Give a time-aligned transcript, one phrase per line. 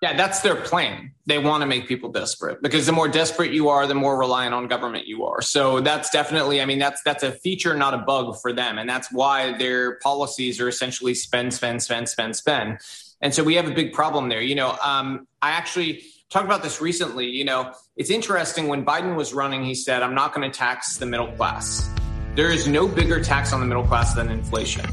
[0.00, 1.12] Yeah, that's their plan.
[1.26, 4.54] They want to make people desperate because the more desperate you are, the more reliant
[4.54, 5.42] on government you are.
[5.42, 8.88] So that's definitely, I mean, that's that's a feature, not a bug for them, and
[8.88, 12.78] that's why their policies are essentially spend, spend, spend, spend, spend.
[13.20, 14.40] And so we have a big problem there.
[14.40, 17.26] You know, um, I actually talked about this recently.
[17.26, 20.98] You know, it's interesting when Biden was running, he said, "I'm not going to tax
[20.98, 21.90] the middle class."
[22.36, 24.86] There is no bigger tax on the middle class than inflation.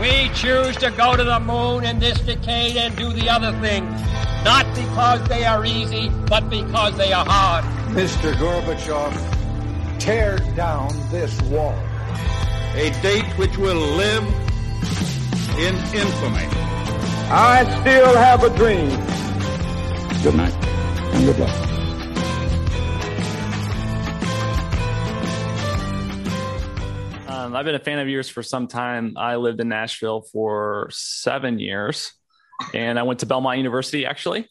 [0.00, 4.00] We choose to go to the moon in this decade and do the other things,
[4.44, 7.66] not because they are easy, but because they are hard.
[7.94, 8.32] Mr.
[8.34, 11.78] Gorbachev, tear down this wall.
[12.76, 14.24] A date which will live
[15.58, 16.48] in infamy.
[17.30, 18.88] I still have a dream.
[20.22, 20.54] Good night
[21.12, 21.69] and good luck.
[27.50, 29.14] Um, I've been a fan of yours for some time.
[29.16, 32.12] I lived in Nashville for seven years,
[32.72, 34.46] and I went to Belmont University actually.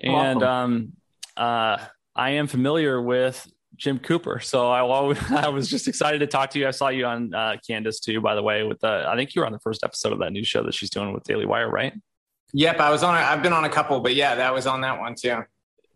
[0.00, 0.92] And um,
[1.36, 1.78] uh,
[2.14, 3.44] I am familiar with
[3.76, 4.80] Jim Cooper, so I,
[5.30, 6.68] I was just excited to talk to you.
[6.68, 8.62] I saw you on uh, Candace too, by the way.
[8.62, 10.74] With the, I think you were on the first episode of that new show that
[10.74, 11.94] she's doing with Daily Wire, right?
[12.52, 13.16] Yep, I was on.
[13.16, 15.42] I've been on a couple, but yeah, that was on that one too.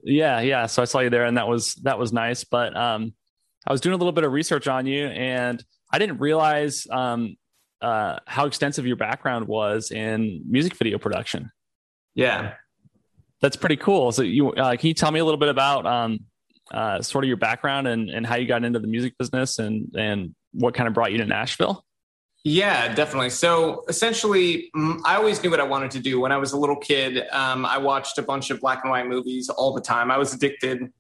[0.03, 0.67] Yeah, yeah.
[0.67, 2.43] So I saw you there, and that was that was nice.
[2.43, 3.13] But um,
[3.67, 5.63] I was doing a little bit of research on you, and
[5.95, 7.37] I didn't realize um,
[7.81, 11.53] uh, how extensive your background was in music video production.
[12.17, 12.55] Yeah,
[13.41, 14.11] that's pretty cool.
[14.11, 16.25] So, you uh, can you tell me a little bit about um,
[16.73, 19.95] uh, sort of your background and, and how you got into the music business and
[19.97, 21.85] and what kind of brought you to Nashville?
[22.43, 23.31] Yeah, definitely.
[23.31, 24.73] So essentially,
[25.05, 26.19] I always knew what I wanted to do.
[26.19, 29.07] When I was a little kid, um, I watched a bunch of black and white
[29.07, 30.11] movies all the time.
[30.11, 30.93] I was addicted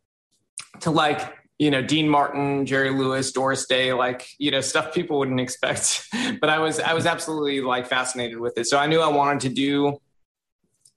[0.83, 5.19] to like you know Dean Martin, Jerry Lewis, Doris Day, like you know stuff people
[5.19, 6.09] wouldn't expect.
[6.41, 8.67] but I was I was absolutely like fascinated with it.
[8.67, 9.99] So I knew I wanted to do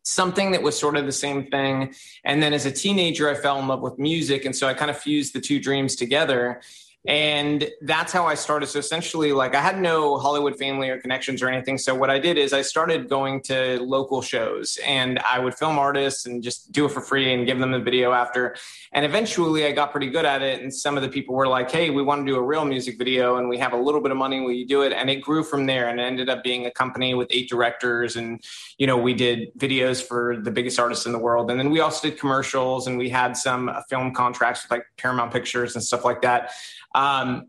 [0.03, 1.93] something that was sort of the same thing.
[2.23, 4.89] And then as a teenager, I fell in love with music, and so I kind
[4.89, 6.61] of fused the two dreams together.
[7.07, 8.67] And that's how I started.
[8.67, 11.77] So essentially, like I had no Hollywood family or connections or anything.
[11.77, 15.79] So what I did is I started going to local shows and I would film
[15.79, 18.57] artists and just do it for free and give them the video after.
[18.91, 20.61] And eventually I got pretty good at it.
[20.61, 22.97] And some of the people were like, hey, we want to do a real music
[22.97, 24.41] video and we have a little bit of money.
[24.41, 24.91] Will you do it?
[24.91, 28.17] And it grew from there and ended up being a company with eight directors.
[28.17, 28.43] And,
[28.77, 31.51] you know, we did videos for the biggest artists in the world.
[31.51, 34.87] And then we also did commercials and we had some uh, film contracts with like
[34.97, 36.51] Paramount Pictures and stuff like that.
[36.97, 37.47] Um,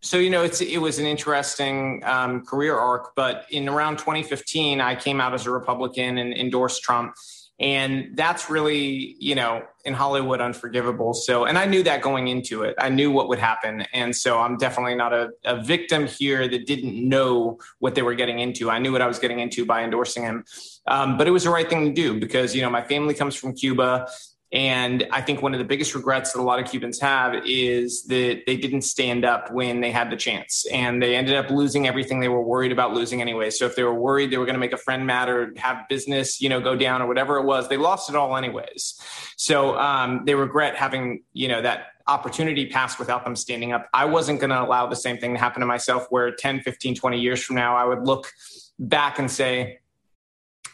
[0.00, 4.80] so you know it's it was an interesting um, career arc but in around 2015
[4.80, 7.14] i came out as a republican and endorsed trump.
[7.60, 11.14] And that's really you know in hollywood unforgivable.
[11.14, 12.76] So and i knew that going into it.
[12.78, 13.84] I knew what would happen.
[13.92, 18.14] And so i'm definitely not a, a victim here that didn't know what they were
[18.14, 18.70] getting into.
[18.70, 20.44] I knew what i was getting into by endorsing him.
[20.86, 23.34] Um, but it was the right thing to do because you know my family comes
[23.34, 24.06] from cuba
[24.50, 28.04] and I think one of the biggest regrets that a lot of Cubans have is
[28.04, 31.86] that they didn't stand up when they had the chance and they ended up losing
[31.86, 33.50] everything they were worried about losing anyway.
[33.50, 35.86] So if they were worried they were going to make a friend mad or have
[35.90, 38.98] business, you know, go down or whatever it was, they lost it all anyways.
[39.36, 43.86] So um, they regret having, you know, that opportunity pass without them standing up.
[43.92, 46.94] I wasn't going to allow the same thing to happen to myself where 10, 15,
[46.94, 48.32] 20 years from now, I would look
[48.78, 49.80] back and say,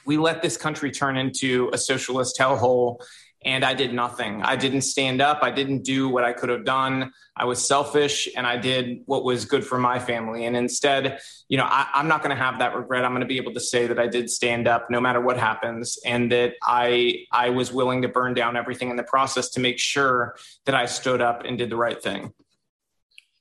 [0.07, 2.99] we let this country turn into a socialist hellhole
[3.44, 4.43] and I did nothing.
[4.43, 5.41] I didn't stand up.
[5.43, 7.12] I didn't do what I could have done.
[7.37, 10.47] I was selfish and I did what was good for my family.
[10.47, 11.19] And instead,
[11.49, 13.04] you know, I, am not going to have that regret.
[13.04, 15.37] I'm going to be able to say that I did stand up no matter what
[15.37, 19.60] happens and that I I was willing to burn down everything in the process to
[19.60, 22.33] make sure that I stood up and did the right thing.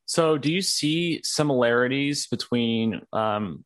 [0.05, 3.63] So, do you see similarities between um,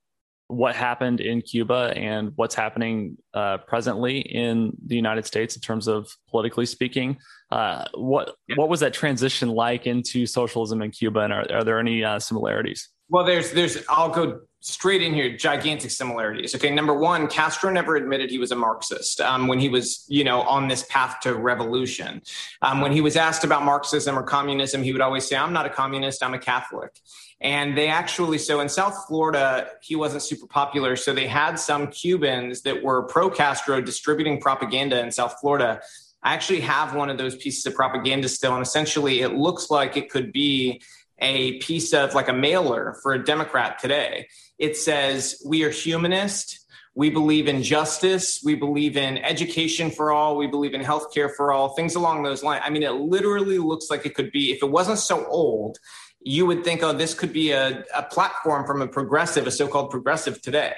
[0.47, 5.87] what happened in Cuba and what's happening uh, presently in the United States in terms
[5.87, 7.17] of politically speaking.
[7.51, 8.55] Uh, what yeah.
[8.55, 12.19] what was that transition like into socialism in Cuba, and are, are there any uh,
[12.19, 12.89] similarities?
[13.09, 15.35] Well, there's there's I'll go straight in here.
[15.35, 16.53] Gigantic similarities.
[16.55, 20.23] Okay, number one, Castro never admitted he was a Marxist um, when he was you
[20.23, 22.21] know on this path to revolution.
[22.61, 25.65] Um, when he was asked about Marxism or communism, he would always say, "I'm not
[25.65, 26.23] a communist.
[26.23, 26.91] I'm a Catholic."
[27.39, 30.95] And they actually, so in South Florida, he wasn't super popular.
[30.95, 35.81] So they had some Cubans that were pro Castro distributing propaganda in South Florida.
[36.23, 38.55] I actually have one of those pieces of propaganda still.
[38.55, 40.81] And essentially, it looks like it could be
[41.19, 44.27] a piece of like a mailer for a Democrat today.
[44.57, 46.65] It says, We are humanist.
[46.95, 48.41] We believe in justice.
[48.43, 50.35] We believe in education for all.
[50.35, 52.63] We believe in healthcare for all, things along those lines.
[52.65, 55.77] I mean, it literally looks like it could be, if it wasn't so old,
[56.21, 59.67] you would think, oh, this could be a, a platform from a progressive, a so
[59.67, 60.73] called progressive today.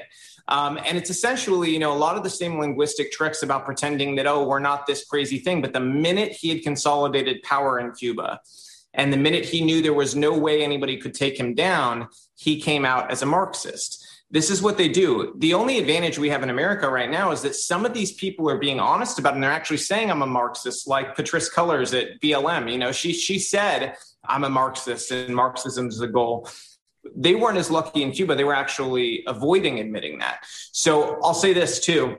[0.50, 4.16] Um, and it's essentially, you know, a lot of the same linguistic tricks about pretending
[4.16, 5.62] that, oh, we're not this crazy thing.
[5.62, 8.42] But the minute he had consolidated power in Cuba,
[8.94, 12.60] and the minute he knew there was no way anybody could take him down, he
[12.60, 14.06] came out as a Marxist.
[14.32, 15.34] This is what they do.
[15.40, 18.50] The only advantage we have in America right now is that some of these people
[18.50, 22.00] are being honest about it and they're actually saying I'm a Marxist, like Patrisse Cullors
[22.00, 22.72] at BLM.
[22.72, 26.48] You know, she she said I'm a Marxist and Marxism is the goal.
[27.16, 28.36] They weren't as lucky in Cuba.
[28.36, 30.46] They were actually avoiding admitting that.
[30.74, 32.18] So I'll say this too.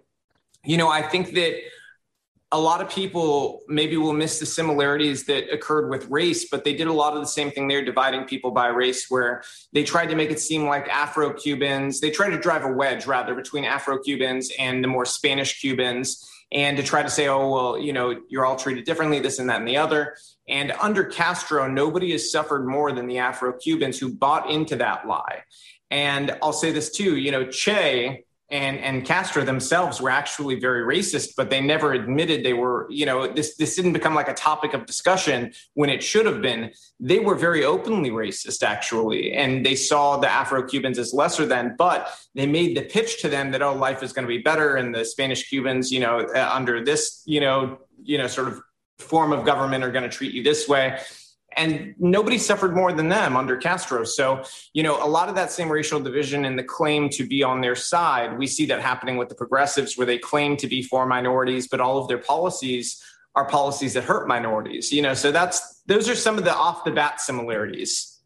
[0.65, 1.61] You know, I think that
[2.53, 6.75] a lot of people maybe will miss the similarities that occurred with race, but they
[6.75, 9.43] did a lot of the same thing there, dividing people by race, where
[9.73, 13.07] they tried to make it seem like Afro Cubans, they tried to drive a wedge
[13.07, 17.49] rather between Afro Cubans and the more Spanish Cubans, and to try to say, oh,
[17.49, 20.17] well, you know, you're all treated differently, this and that and the other.
[20.49, 25.07] And under Castro, nobody has suffered more than the Afro Cubans who bought into that
[25.07, 25.45] lie.
[25.93, 30.83] And I'll say this too, you know, Che, and and Castro themselves were actually very
[30.83, 32.87] racist, but they never admitted they were.
[32.91, 36.43] You know, this this didn't become like a topic of discussion when it should have
[36.43, 36.73] been.
[36.99, 41.77] They were very openly racist, actually, and they saw the Afro Cubans as lesser than.
[41.79, 44.77] But they made the pitch to them that oh, life is going to be better,
[44.77, 48.61] and the Spanish Cubans, you know, uh, under this, you know, you know, sort of
[48.99, 51.01] form of government are going to treat you this way
[51.57, 54.05] and nobody suffered more than them under Castro.
[54.05, 57.43] So, you know, a lot of that same racial division and the claim to be
[57.43, 60.83] on their side, we see that happening with the progressives, where they claim to be
[60.83, 63.03] for minorities, but all of their policies
[63.35, 64.93] are policies that hurt minorities.
[64.93, 68.19] You know, so that's those are some of the off the bat similarities.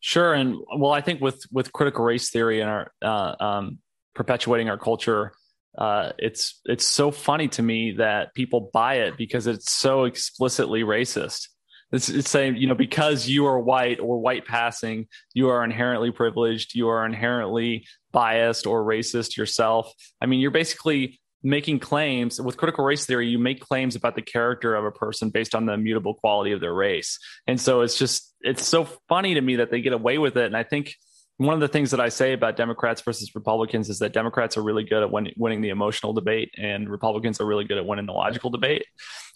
[0.00, 3.78] Sure, and well, I think with with critical race theory and our uh, um,
[4.14, 5.32] perpetuating our culture.
[5.76, 10.82] Uh, it's it's so funny to me that people buy it because it's so explicitly
[10.84, 11.48] racist
[11.94, 16.10] it's, it's saying, you know, because you are white or white passing, you are inherently
[16.10, 19.92] privileged, you are inherently biased or racist yourself.
[20.20, 22.40] I mean, you're basically making claims.
[22.40, 25.66] With critical race theory you make claims about the character of a person based on
[25.66, 27.18] the immutable quality of their race.
[27.46, 30.46] And so it's just it's so funny to me that they get away with it.
[30.46, 30.94] And i think
[31.36, 34.62] one of the things that i say about democrats versus republicans is that democrats are
[34.62, 38.06] really good at win- winning the emotional debate and republicans are really good at winning
[38.06, 38.86] the logical debate.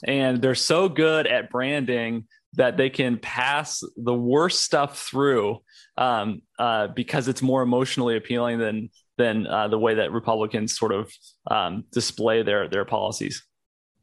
[0.04, 5.58] And they're so good at branding that they can pass the worst stuff through
[5.96, 10.92] um, uh, because it's more emotionally appealing than than uh, the way that Republicans sort
[10.92, 11.12] of
[11.50, 13.44] um, display their their policies.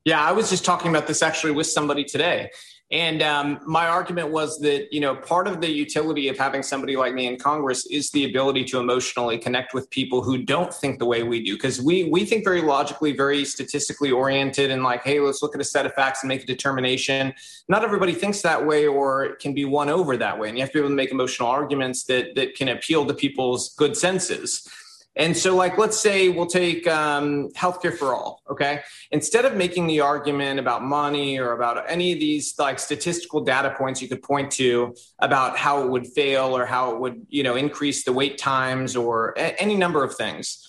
[0.06, 2.52] Yeah, I was just talking about this actually with somebody today.
[2.92, 6.96] And um, my argument was that, you know, part of the utility of having somebody
[6.96, 11.00] like me in Congress is the ability to emotionally connect with people who don't think
[11.00, 11.56] the way we do.
[11.56, 15.62] Because we we think very logically, very statistically oriented, and like, hey, let's look at
[15.62, 17.34] a set of facts and make a determination.
[17.68, 20.50] Not everybody thinks that way or can be won over that way.
[20.50, 23.16] And you have to be able to make emotional arguments that that can appeal to
[23.16, 24.69] people's good senses.
[25.18, 28.42] And so, like, let's say we'll take um, healthcare for all.
[28.50, 28.82] Okay,
[29.12, 33.74] instead of making the argument about money or about any of these like statistical data
[33.78, 37.44] points you could point to about how it would fail or how it would, you
[37.44, 40.68] know, increase the wait times or a- any number of things,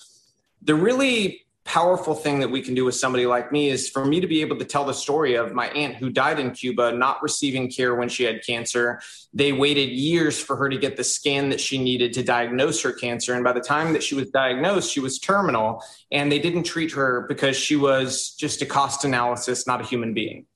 [0.63, 4.21] the really powerful thing that we can do with somebody like me is for me
[4.21, 7.21] to be able to tell the story of my aunt who died in Cuba, not
[7.23, 9.01] receiving care when she had cancer.
[9.35, 12.93] They waited years for her to get the scan that she needed to diagnose her
[12.93, 13.35] cancer.
[13.35, 15.83] And by the time that she was diagnosed, she was terminal.
[16.13, 20.15] And they didn't treat her because she was just a cost analysis, not a human
[20.15, 20.47] being.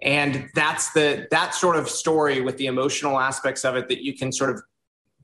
[0.00, 4.16] And that's the that sort of story with the emotional aspects of it that you
[4.16, 4.62] can sort of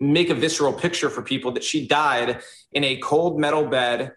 [0.01, 2.41] make a visceral picture for people that she died
[2.73, 4.13] in a cold metal bed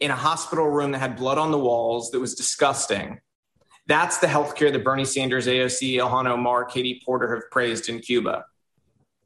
[0.00, 3.20] in a hospital room that had blood on the walls that was disgusting.
[3.86, 8.44] That's the healthcare that Bernie Sanders, AOC, Ilhan Omar, Katie Porter have praised in Cuba.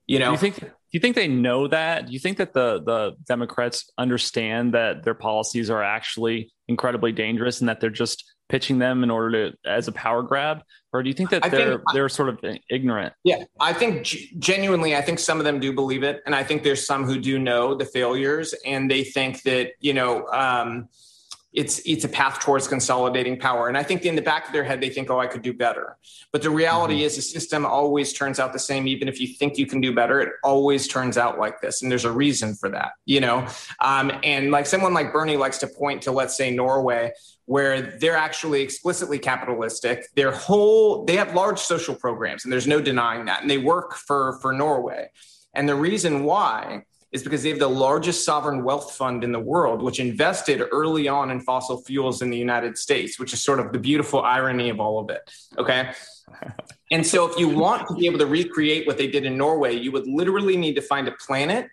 [0.06, 2.06] You know, do you think do you think they know that?
[2.06, 7.60] Do you think that the the Democrats understand that their policies are actually incredibly dangerous
[7.60, 10.62] and that they're just pitching them in order to as a power grab?
[10.92, 12.38] Or do you think that they're think, they're sort of
[12.70, 13.12] ignorant?
[13.24, 14.04] Yeah i think
[14.38, 17.18] genuinely i think some of them do believe it and i think there's some who
[17.18, 20.88] do know the failures and they think that you know um,
[21.54, 23.68] it's it's a path towards consolidating power.
[23.68, 25.54] And i think in the back of their head they think oh i could do
[25.54, 25.96] better.
[26.32, 27.04] But the reality mm-hmm.
[27.04, 28.88] is the system always turns out the same.
[28.88, 31.90] Even if you think you can do better it always turns out like this and
[31.90, 33.46] there's a reason for that you know?
[33.80, 37.12] Um, and like someone like bernie likes to point to let's say norway
[37.46, 42.80] where they're actually explicitly capitalistic their whole they have large social programs and there's no
[42.80, 45.08] denying that and they work for for norway
[45.54, 46.82] and the reason why
[47.14, 51.06] is because they have the largest sovereign wealth fund in the world, which invested early
[51.06, 54.68] on in fossil fuels in the United States, which is sort of the beautiful irony
[54.68, 55.22] of all of it.
[55.56, 55.92] Okay.
[56.90, 59.76] and so, if you want to be able to recreate what they did in Norway,
[59.76, 61.68] you would literally need to find a planet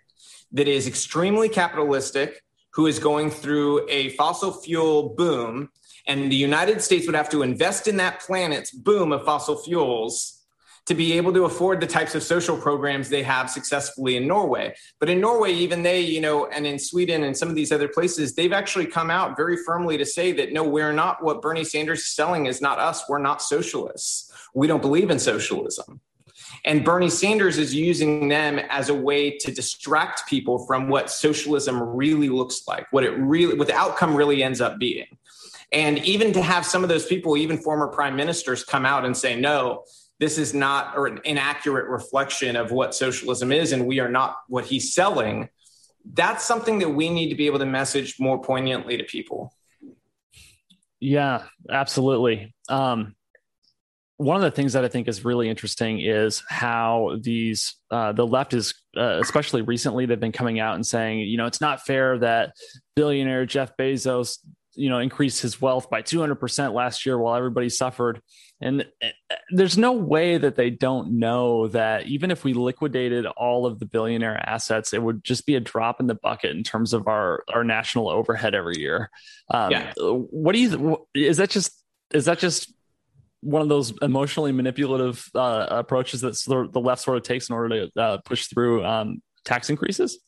[0.51, 5.69] that is extremely capitalistic, who is going through a fossil fuel boom,
[6.07, 10.41] and the United States would have to invest in that planet's boom of fossil fuels
[10.87, 14.73] to be able to afford the types of social programs they have successfully in Norway.
[14.99, 17.87] But in Norway, even they, you know, and in Sweden and some of these other
[17.87, 21.63] places, they've actually come out very firmly to say that no, we're not what Bernie
[21.63, 23.03] Sanders is selling is not us.
[23.07, 24.31] We're not socialists.
[24.55, 26.01] We don't believe in socialism.
[26.63, 31.81] And Bernie Sanders is using them as a way to distract people from what socialism
[31.81, 35.07] really looks like, what it really, what the outcome really ends up being.
[35.71, 39.15] And even to have some of those people, even former prime ministers, come out and
[39.15, 39.83] say, no,
[40.19, 44.37] this is not or an inaccurate reflection of what socialism is, and we are not
[44.47, 45.49] what he's selling.
[46.13, 49.53] That's something that we need to be able to message more poignantly to people.
[50.99, 52.53] Yeah, absolutely.
[52.69, 53.15] Um,
[54.21, 58.25] one of the things that I think is really interesting is how these uh, the
[58.25, 61.85] left is uh, especially recently they've been coming out and saying you know it's not
[61.85, 62.53] fair that
[62.95, 64.37] billionaire Jeff Bezos
[64.75, 68.21] you know increased his wealth by 200% last year while everybody suffered
[68.61, 73.65] and uh, there's no way that they don't know that even if we liquidated all
[73.65, 76.93] of the billionaire assets it would just be a drop in the bucket in terms
[76.93, 79.09] of our our national overhead every year
[79.51, 79.91] um, yeah.
[79.97, 82.71] what do you is that just is that just
[83.41, 86.33] one of those emotionally manipulative uh, approaches that
[86.71, 90.19] the left sort of takes in order to uh, push through um, tax increases?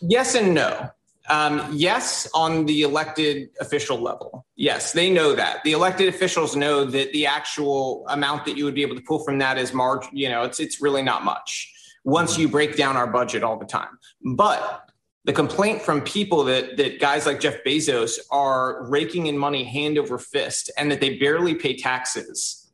[0.00, 0.90] Yes and no.
[1.28, 4.44] Um, yes, on the elected official level.
[4.56, 5.62] Yes, they know that.
[5.62, 9.24] The elected officials know that the actual amount that you would be able to pull
[9.24, 10.10] from that is margin.
[10.16, 11.72] You know, it's it's really not much
[12.04, 13.98] once you break down our budget all the time.
[14.34, 14.90] But
[15.24, 19.98] the complaint from people that that guys like Jeff Bezos are raking in money hand
[19.98, 22.72] over fist and that they barely pay taxes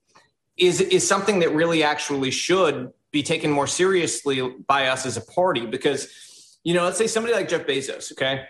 [0.56, 5.20] is is something that really actually should be taken more seriously by us as a
[5.22, 8.44] party because you know let's say somebody like Jeff Bezos okay?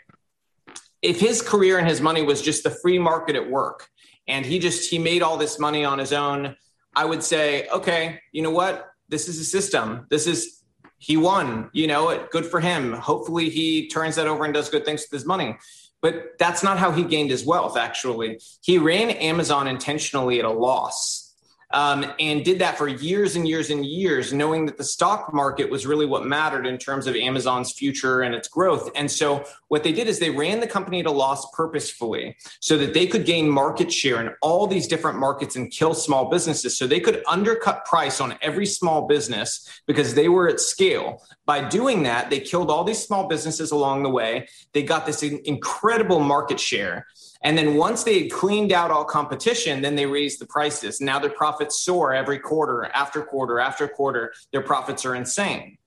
[1.01, 3.89] If his career and his money was just the free market at work
[4.27, 6.57] and he just he made all this money on his own
[6.95, 8.93] i would say okay you know what?
[9.09, 10.07] This is a system.
[10.11, 10.58] This is
[10.99, 12.93] he won, you know, it good for him.
[12.93, 15.57] Hopefully he turns that over and does good things with his money.
[16.01, 18.41] But that's not how he gained his wealth, actually.
[18.63, 21.28] He ran Amazon intentionally at a loss
[21.73, 25.71] um, and did that for years and years and years, knowing that the stock market
[25.71, 28.91] was really what mattered in terms of Amazon's future and its growth.
[28.95, 32.79] And so, what they did is they ran the company at a loss purposefully so
[32.79, 36.79] that they could gain market share in all these different markets and kill small businesses.
[36.79, 41.23] So they could undercut price on every small business because they were at scale.
[41.45, 44.49] By doing that, they killed all these small businesses along the way.
[44.73, 47.07] They got this incredible market share.
[47.43, 51.01] And then once they had cleaned out all competition, then they raised the prices.
[51.01, 54.33] Now their profits soar every quarter after quarter after quarter.
[54.53, 55.79] Their profits are insane.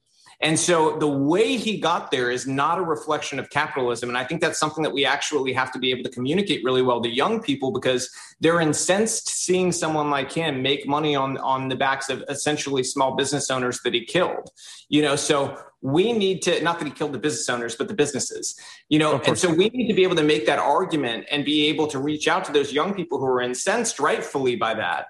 [0.44, 4.10] And so the way he got there is not a reflection of capitalism.
[4.10, 6.82] And I think that's something that we actually have to be able to communicate really
[6.82, 11.70] well to young people because they're incensed seeing someone like him make money on, on
[11.70, 14.50] the backs of essentially small business owners that he killed.
[14.90, 17.94] You know, so we need to not that he killed the business owners but the
[17.94, 18.60] businesses
[18.90, 19.20] you know?
[19.22, 22.00] And so we need to be able to make that argument and be able to
[22.00, 25.08] reach out to those young people who are incensed rightfully by that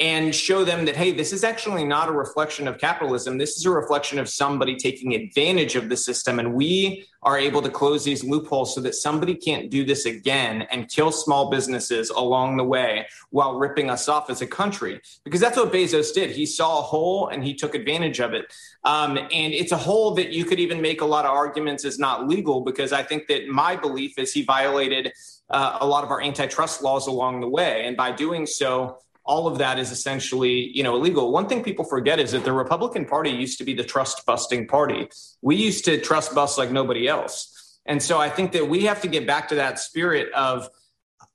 [0.00, 3.38] and show them that, hey, this is actually not a reflection of capitalism.
[3.38, 6.40] This is a reflection of somebody taking advantage of the system.
[6.40, 10.62] And we are able to close these loopholes so that somebody can't do this again
[10.62, 15.00] and kill small businesses along the way while ripping us off as a country.
[15.22, 16.30] Because that's what Bezos did.
[16.30, 18.52] He saw a hole and he took advantage of it.
[18.82, 22.00] Um, and it's a hole that you could even make a lot of arguments is
[22.00, 25.12] not legal because I think that my belief is he violated
[25.50, 27.86] uh, a lot of our antitrust laws along the way.
[27.86, 31.84] And by doing so, all of that is essentially you know illegal one thing people
[31.84, 35.08] forget is that the republican party used to be the trust busting party
[35.42, 39.00] we used to trust bust like nobody else and so i think that we have
[39.00, 40.68] to get back to that spirit of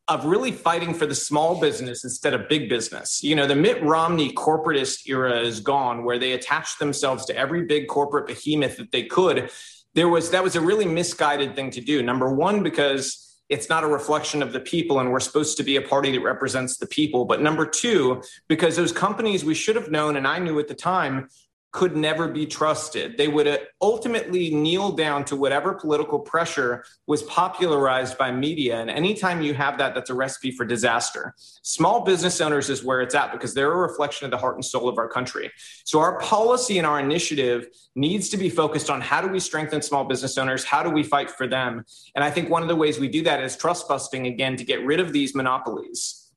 [0.09, 3.23] of really fighting for the small business instead of big business.
[3.23, 7.65] You know, the Mitt Romney corporatist era is gone where they attached themselves to every
[7.65, 9.51] big corporate behemoth that they could.
[9.93, 12.01] There was that was a really misguided thing to do.
[12.01, 15.75] Number 1 because it's not a reflection of the people and we're supposed to be
[15.75, 17.25] a party that represents the people.
[17.25, 20.73] But number two because those companies we should have known and i knew at the
[20.73, 21.29] time
[21.71, 23.15] could never be trusted.
[23.17, 28.79] They would uh, ultimately kneel down to whatever political pressure was popularized by media.
[28.79, 31.35] And anytime you have that, that's a recipe for disaster.
[31.61, 34.65] Small business owners is where it's at because they're a reflection of the heart and
[34.65, 35.51] soul of our country.
[35.85, 39.83] So our policy and our initiative needs to be focused on how do we strengthen
[39.83, 40.63] small business owners?
[40.63, 41.85] How do we fight for them?
[42.15, 44.63] And I think one of the ways we do that is trust busting again to
[44.63, 46.31] get rid of these monopolies.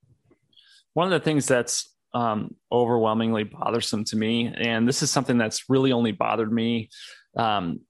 [0.92, 4.52] One of the things that's um, overwhelmingly bothersome to me.
[4.54, 6.90] And this is something that's really only bothered me
[7.37, 7.81] um,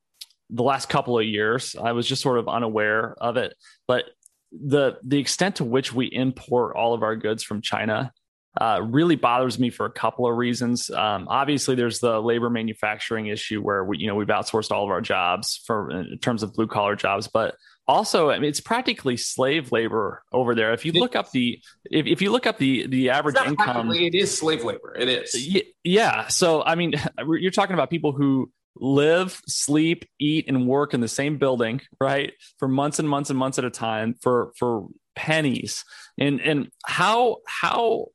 [0.50, 1.74] the last couple of years.
[1.80, 3.54] I was just sort of unaware of it,
[3.86, 4.04] but
[4.52, 8.12] the the extent to which we import all of our goods from China
[8.60, 10.90] uh, really bothers me for a couple of reasons.
[10.90, 14.90] Um, obviously, there's the labor manufacturing issue where we, you know, we've outsourced all of
[14.90, 17.54] our jobs for in terms of blue collar jobs, but
[17.88, 20.72] also I mean, it's practically slave labor over there.
[20.72, 21.60] If you look up the
[21.90, 24.94] if, if you look up the the average income, it is slave labor.
[24.98, 25.64] It is.
[25.84, 26.28] Yeah.
[26.28, 26.94] So I mean,
[27.26, 32.32] you're talking about people who live, sleep, eat, and work in the same building, right?
[32.58, 35.84] For months and months and months at a time for for pennies.
[36.18, 38.06] And and how how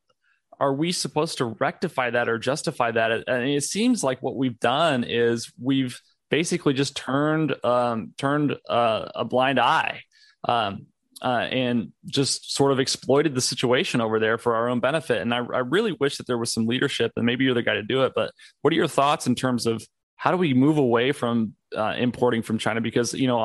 [0.59, 3.11] are we supposed to rectify that or justify that?
[3.27, 9.07] And it seems like what we've done is we've basically just turned um, turned uh,
[9.15, 10.01] a blind eye
[10.47, 10.87] um,
[11.21, 15.21] uh, and just sort of exploited the situation over there for our own benefit.
[15.21, 17.73] And I, I, really wish that there was some leadership, and maybe you're the guy
[17.73, 18.13] to do it.
[18.15, 18.31] But
[18.61, 19.83] what are your thoughts in terms of
[20.15, 22.81] how do we move away from uh, importing from China?
[22.81, 23.39] Because you know,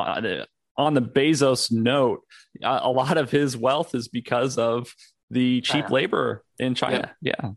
[0.77, 2.21] on the Bezos note,
[2.61, 4.93] a lot of his wealth is because of
[5.29, 7.15] the cheap labor in China.
[7.21, 7.33] Yeah.
[7.41, 7.51] yeah.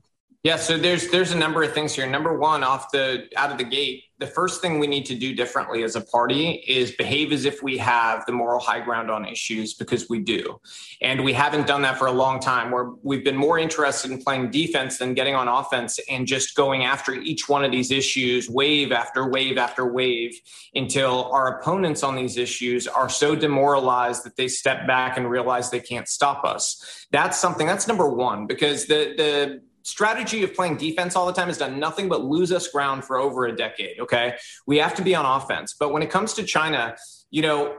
[0.47, 2.07] Yeah, so there's there's a number of things here.
[2.07, 5.35] Number one, off the out of the gate, the first thing we need to do
[5.35, 9.27] differently as a party is behave as if we have the moral high ground on
[9.27, 10.59] issues because we do.
[11.03, 14.23] And we haven't done that for a long time where we've been more interested in
[14.23, 18.49] playing defense than getting on offense and just going after each one of these issues
[18.49, 20.41] wave after wave after wave
[20.75, 25.71] until our opponents on these issues are so demoralized that they step back and realize
[25.71, 27.07] they can't stop us.
[27.13, 31.47] That's something that's number 1 because the the strategy of playing defense all the time
[31.47, 34.01] has done nothing but lose us ground for over a decade.
[34.01, 34.35] Okay.
[34.67, 35.77] We have to be on offense.
[35.79, 36.97] But when it comes to China,
[37.31, 37.77] you know,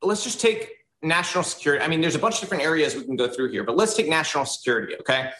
[0.00, 0.70] let's just take
[1.02, 1.84] national security.
[1.84, 3.94] I mean, there's a bunch of different areas we can go through here, but let's
[3.94, 4.94] take national security.
[5.00, 5.30] Okay.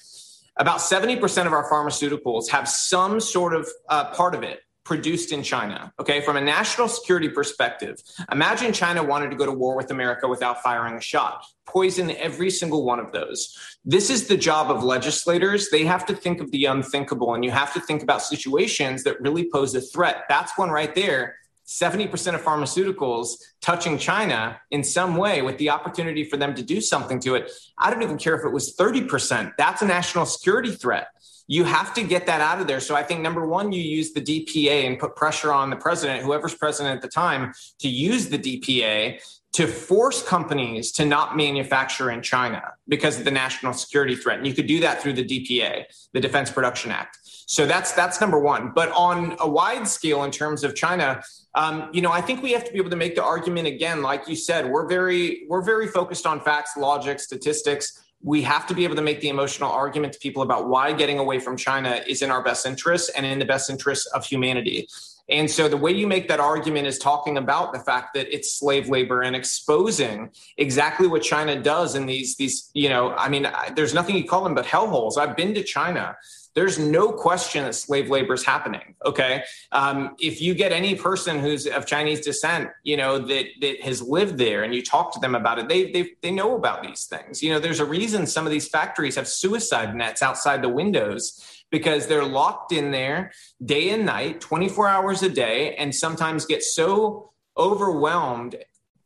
[0.57, 5.43] About 70% of our pharmaceuticals have some sort of uh, part of it produced in
[5.43, 5.93] China.
[6.01, 8.03] Okay, from a national security perspective,
[8.33, 11.45] imagine China wanted to go to war with America without firing a shot.
[11.67, 13.55] Poison every single one of those.
[13.85, 15.69] This is the job of legislators.
[15.69, 19.21] They have to think of the unthinkable, and you have to think about situations that
[19.21, 20.25] really pose a threat.
[20.27, 21.37] That's one right there.
[21.67, 26.81] 70% of pharmaceuticals touching China in some way with the opportunity for them to do
[26.81, 27.53] something to it.
[27.77, 29.53] I don't even care if it was 30%.
[29.59, 31.09] That's a national security threat
[31.49, 32.79] you have to get that out of there.
[32.79, 36.23] So I think number one, you use the DPA and put pressure on the president,
[36.23, 39.21] whoever's president at the time, to use the DPA
[39.55, 44.39] to force companies to not manufacture in China because of the national security threat.
[44.39, 47.19] And you could do that through the DPA, the Defense Production Act.
[47.25, 48.73] So that's that's number one.
[48.75, 51.23] But on a wide scale, in terms of China,
[51.55, 54.03] um, you know, I think we have to be able to make the argument again.
[54.03, 58.75] Like you said, we're very we're very focused on facts, logic, statistics we have to
[58.75, 62.03] be able to make the emotional argument to people about why getting away from China
[62.07, 64.89] is in our best interest and in the best interest of humanity.
[65.31, 68.59] And so the way you make that argument is talking about the fact that it's
[68.59, 73.47] slave labor and exposing exactly what China does in these these you know I mean
[73.77, 75.19] there's nothing you call them but hellholes.
[75.19, 76.17] I've been to China
[76.59, 78.97] there's no question that slave labor is happening.
[79.07, 83.81] Okay, um, if you get any person who's of Chinese descent, you know that that
[83.83, 86.83] has lived there, and you talk to them about it, they they they know about
[86.83, 87.45] these things.
[87.45, 91.58] You know, there's a reason some of these factories have suicide nets outside the windows
[91.71, 93.33] because they're locked in there
[93.65, 98.57] day and night, 24 hours a day, and sometimes get so overwhelmed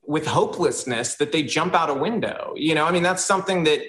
[0.05, 2.53] with hopelessness that they jump out a window.
[2.57, 3.83] You know, I mean, that's something that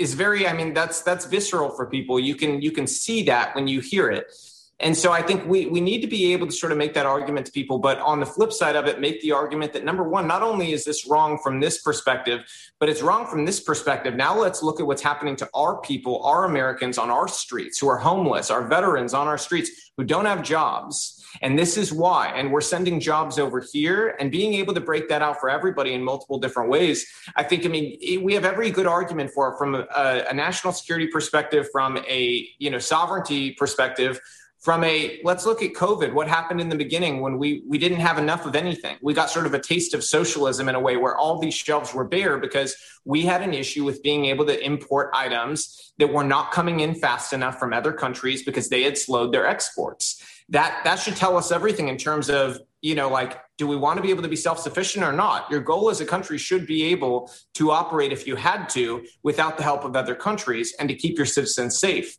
[0.00, 3.54] is very i mean that's that's visceral for people you can you can see that
[3.54, 4.32] when you hear it
[4.80, 7.06] and so i think we we need to be able to sort of make that
[7.06, 10.02] argument to people but on the flip side of it make the argument that number
[10.02, 12.40] one not only is this wrong from this perspective
[12.78, 16.22] but it's wrong from this perspective now let's look at what's happening to our people
[16.24, 20.26] our americans on our streets who are homeless our veterans on our streets who don't
[20.26, 22.28] have jobs and this is why.
[22.28, 25.94] And we're sending jobs over here and being able to break that out for everybody
[25.94, 27.06] in multiple different ways.
[27.36, 29.86] I think, I mean, we have every good argument for it from a,
[30.28, 34.20] a national security perspective, from a, you know, sovereignty perspective
[34.60, 36.12] from a let's look at covid.
[36.12, 38.96] What happened in the beginning when we we didn't have enough of anything?
[39.00, 41.94] We got sort of a taste of socialism in a way where all these shelves
[41.94, 46.24] were bare because we had an issue with being able to import items that were
[46.24, 50.22] not coming in fast enough from other countries because they had slowed their exports.
[50.50, 53.96] That that should tell us everything in terms of you know like do we want
[53.96, 55.50] to be able to be self-sufficient or not?
[55.50, 59.56] Your goal as a country should be able to operate if you had to without
[59.56, 62.18] the help of other countries and to keep your citizens safe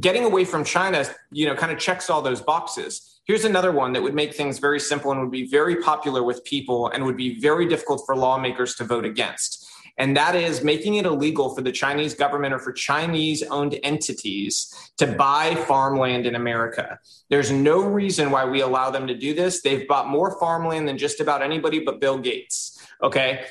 [0.00, 3.92] getting away from china you know kind of checks all those boxes here's another one
[3.92, 7.16] that would make things very simple and would be very popular with people and would
[7.16, 9.66] be very difficult for lawmakers to vote against
[9.98, 14.92] and that is making it illegal for the Chinese government or for Chinese owned entities
[14.98, 16.98] to buy farmland in America.
[17.30, 19.62] There's no reason why we allow them to do this.
[19.62, 22.78] They've bought more farmland than just about anybody but Bill Gates.
[23.02, 23.46] Okay.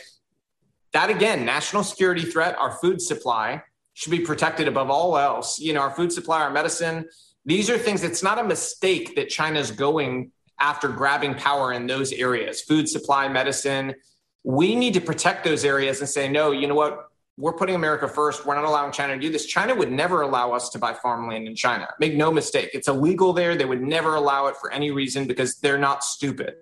[0.93, 3.63] That again, national security threat, our food supply
[3.95, 5.57] should be protected above all else.
[5.59, 7.05] You know, our food supply, our medicine,
[7.45, 12.11] these are things, it's not a mistake that China's going after grabbing power in those
[12.11, 13.95] areas food supply, medicine.
[14.43, 17.07] We need to protect those areas and say, no, you know what?
[17.37, 18.45] We're putting America first.
[18.45, 19.45] We're not allowing China to do this.
[19.45, 21.87] China would never allow us to buy farmland in China.
[21.99, 22.69] Make no mistake.
[22.73, 23.55] It's illegal there.
[23.55, 26.55] They would never allow it for any reason because they're not stupid.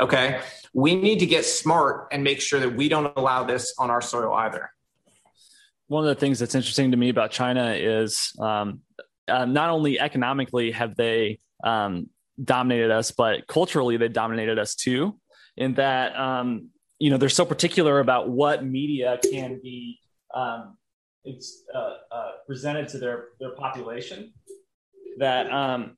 [0.00, 0.40] Okay.
[0.72, 4.00] We need to get smart and make sure that we don't allow this on our
[4.00, 4.70] soil either.
[5.88, 8.80] One of the things that's interesting to me about China is um,
[9.26, 12.08] uh, not only economically have they um,
[12.42, 15.18] dominated us, but culturally they dominated us too.
[15.56, 19.98] In that, um, you know, they're so particular about what media can be
[20.34, 20.76] um,
[21.74, 21.78] uh,
[22.10, 24.32] uh, presented to their their population
[25.18, 25.96] that um,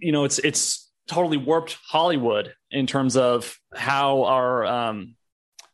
[0.00, 5.14] you know it's it's totally warped Hollywood in terms of how our um,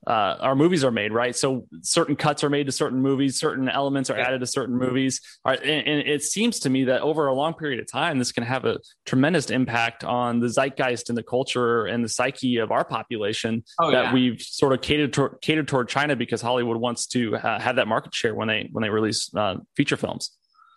[0.07, 1.35] uh, our movies are made, right?
[1.37, 5.21] So certain cuts are made to certain movies, certain elements are added to certain movies.
[5.45, 5.61] Right?
[5.63, 8.43] And, and, it seems to me that over a long period of time, this can
[8.43, 12.85] have a tremendous impact on the zeitgeist and the culture and the psyche of our
[12.85, 14.13] population oh, that yeah.
[14.13, 17.87] we've sort of catered, to, catered toward China because Hollywood wants to uh, have that
[17.87, 20.33] market share when they when they release uh, feature films.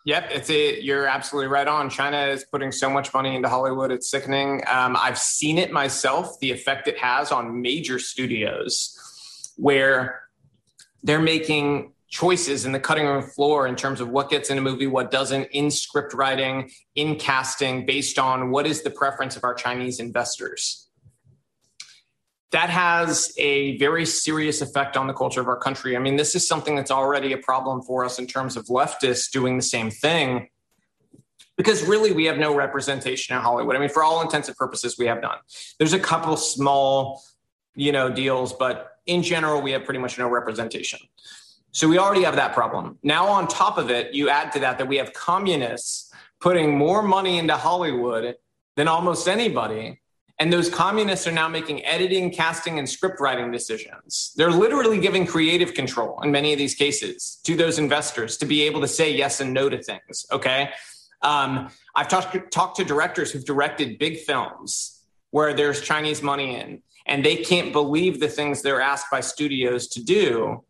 [0.05, 1.89] Yep, it's a, you're absolutely right on.
[1.89, 4.61] China is putting so much money into Hollywood; it's sickening.
[4.67, 6.39] Um, I've seen it myself.
[6.39, 8.95] The effect it has on major studios
[9.57, 10.21] where
[11.03, 14.61] they're making choices in the cutting room floor in terms of what gets in a
[14.61, 19.43] movie, what doesn't, in script writing, in casting, based on what is the preference of
[19.43, 20.87] our Chinese investors.
[22.51, 25.97] That has a very serious effect on the culture of our country.
[25.97, 29.29] I mean, this is something that's already a problem for us in terms of leftists
[29.29, 30.47] doing the same thing
[31.57, 33.75] because really we have no representation in Hollywood.
[33.75, 35.37] I mean, for all intents and purposes, we have none.
[35.79, 37.21] There's a couple small,
[37.75, 40.99] you know, deals, but in general, we have pretty much no representation.
[41.71, 42.97] So we already have that problem.
[43.03, 47.01] Now, on top of it, you add to that that we have communists putting more
[47.01, 48.35] money into Hollywood
[48.75, 49.99] than almost anybody.
[50.39, 54.33] And those communists are now making editing, casting, and script writing decisions.
[54.35, 58.63] They're literally giving creative control in many of these cases to those investors to be
[58.63, 60.25] able to say yes and no to things.
[60.31, 60.69] Okay.
[61.21, 66.81] Um, I've talked, talked to directors who've directed big films where there's Chinese money in
[67.05, 70.63] and they can't believe the things they're asked by studios to do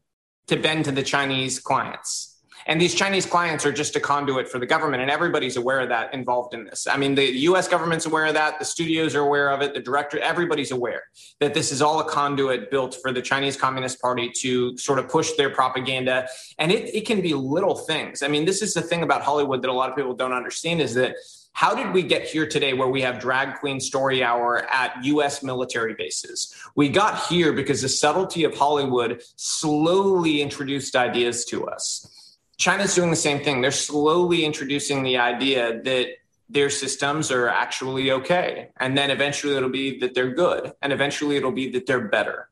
[0.47, 2.35] to bend to the Chinese clients.
[2.67, 5.89] And these Chinese clients are just a conduit for the government, and everybody's aware of
[5.89, 6.87] that involved in this.
[6.87, 9.79] I mean, the US government's aware of that, the studios are aware of it, the
[9.79, 11.03] director, everybody's aware
[11.39, 15.07] that this is all a conduit built for the Chinese Communist Party to sort of
[15.09, 16.27] push their propaganda.
[16.57, 18.23] And it, it can be little things.
[18.23, 20.81] I mean, this is the thing about Hollywood that a lot of people don't understand
[20.81, 21.15] is that
[21.55, 25.41] how did we get here today where we have drag queen story hour at US
[25.41, 26.53] military bases?
[26.75, 32.37] We got here because the subtlety of Hollywood slowly introduced ideas to us.
[32.57, 33.61] China's doing the same thing.
[33.61, 36.09] They're slowly introducing the idea that
[36.49, 38.71] their systems are actually okay.
[38.77, 40.73] And then eventually it'll be that they're good.
[40.81, 42.49] And eventually it'll be that they're better.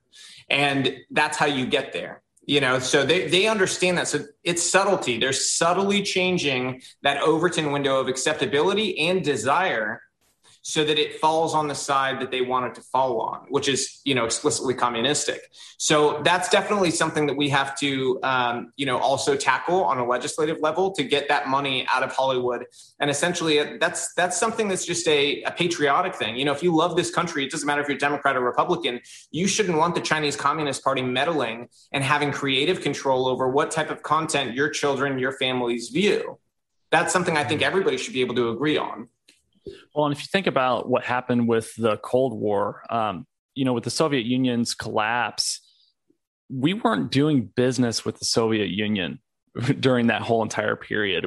[0.49, 4.07] And that's how you get there you know so they, they understand that.
[4.07, 5.19] So it's subtlety.
[5.19, 10.01] They're subtly changing that overton window of acceptability and desire
[10.65, 13.67] so that it falls on the side that they want it to fall on, which
[13.67, 15.41] is, you know, explicitly communistic.
[15.77, 20.07] So that's definitely something that we have to, um, you know, also tackle on a
[20.07, 22.65] legislative level to get that money out of Hollywood.
[23.01, 26.37] And essentially, uh, that's that's something that's just a, a patriotic thing.
[26.37, 29.01] You know, if you love this country, it doesn't matter if you're Democrat or Republican.
[29.31, 33.91] You shouldn't want the Chinese Communist Party meddling and having creative control over what type
[33.91, 36.39] of content your children, your families view.
[36.89, 39.09] That's something I think everybody should be able to agree on.
[39.95, 43.73] Well, and if you think about what happened with the Cold War, um, you know,
[43.73, 45.61] with the Soviet Union's collapse,
[46.49, 49.19] we weren't doing business with the Soviet Union
[49.79, 51.25] during that whole entire period.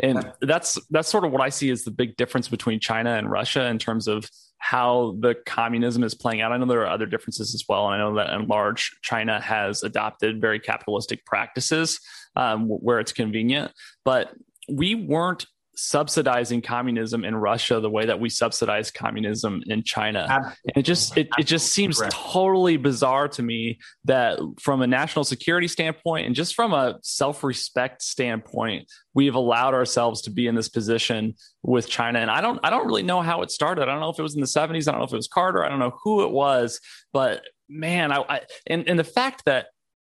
[0.00, 3.30] And that's that's sort of what i see as the big difference between china and
[3.30, 6.52] russia in terms of how the communism is playing out.
[6.52, 9.40] I know there are other differences as well and i know that in large china
[9.40, 11.98] has adopted very capitalistic practices
[12.36, 13.72] um, where it's convenient
[14.04, 14.32] but
[14.70, 20.26] we weren't subsidizing communism in Russia the way that we subsidize communism in China.
[20.28, 20.58] Absolutely.
[20.64, 22.14] And it just it, it just seems Correct.
[22.14, 28.02] totally bizarre to me that from a national security standpoint and just from a self-respect
[28.02, 32.18] standpoint, we've allowed ourselves to be in this position with China.
[32.18, 33.82] And I don't I don't really know how it started.
[33.82, 35.28] I don't know if it was in the 70s, I don't know if it was
[35.28, 36.80] Carter, I don't know who it was,
[37.12, 39.66] but man, I, I and, and the fact that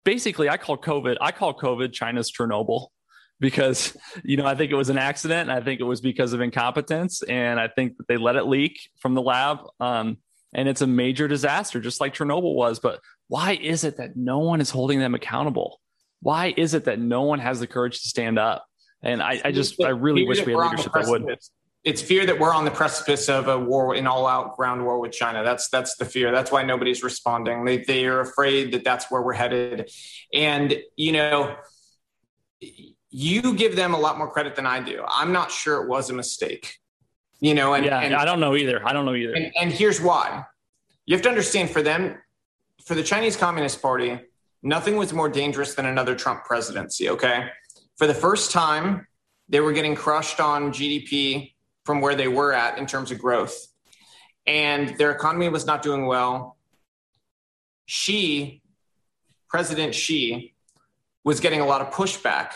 [0.06, 2.90] basically I call COVID I call COVID China's Chernobyl
[3.40, 5.50] because you know I think it was an accident.
[5.50, 8.90] I think it was because of incompetence, and I think that they let it leak
[9.00, 9.60] from the lab.
[9.80, 10.18] Um,
[10.54, 12.80] and it's a major disaster, just like Chernobyl was.
[12.80, 15.82] But why is it that no one is holding them accountable?
[16.22, 18.66] Why is it that no one has the courage to stand up?
[19.04, 21.38] And I, I just, I really wish we had leadership that would.
[21.84, 25.12] It's fear that we're on the precipice of a war, an all-out ground war with
[25.12, 25.44] China.
[25.44, 26.32] That's that's the fear.
[26.32, 27.64] That's why nobody's responding.
[27.64, 29.90] They they are afraid that that's where we're headed.
[30.34, 31.56] And you know,
[33.10, 35.04] you give them a lot more credit than I do.
[35.08, 36.78] I'm not sure it was a mistake.
[37.40, 38.86] You know, and yeah, and, I don't know either.
[38.86, 39.34] I don't know either.
[39.34, 40.44] And, and here's why:
[41.06, 42.18] you have to understand for them,
[42.84, 44.20] for the Chinese Communist Party,
[44.64, 47.10] nothing was more dangerous than another Trump presidency.
[47.10, 47.48] Okay,
[47.96, 49.06] for the first time,
[49.50, 51.54] they were getting crushed on GDP
[51.86, 53.56] from where they were at in terms of growth.
[54.48, 56.58] And their economy was not doing well.
[57.86, 58.62] Xi,
[59.48, 60.56] President Xi,
[61.24, 62.52] was getting a lot of pushback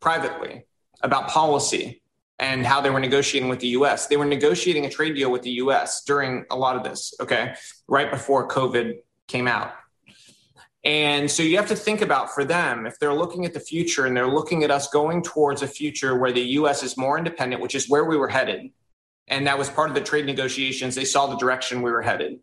[0.00, 0.66] privately
[1.02, 2.02] about policy
[2.38, 4.06] and how they were negotiating with the US.
[4.06, 7.54] They were negotiating a trade deal with the US during a lot of this, okay,
[7.88, 9.72] right before COVID came out.
[10.84, 14.06] And so you have to think about for them, if they're looking at the future
[14.06, 17.60] and they're looking at us going towards a future where the US is more independent,
[17.60, 18.70] which is where we were headed.
[19.26, 20.94] And that was part of the trade negotiations.
[20.94, 22.38] They saw the direction we were headed.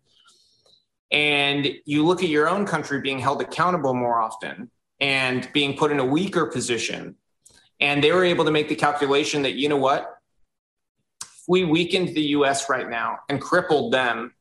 [1.11, 5.91] And you look at your own country being held accountable more often and being put
[5.91, 7.15] in a weaker position.
[7.79, 10.17] And they were able to make the calculation that, you know what?
[11.21, 14.31] If we weakened the US right now and crippled them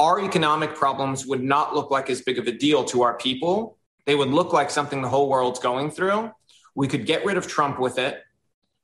[0.00, 3.76] our economic problems would not look like as big of a deal to our people.
[4.06, 6.30] They would look like something the whole world's going through.
[6.74, 8.18] We could get rid of Trump with it.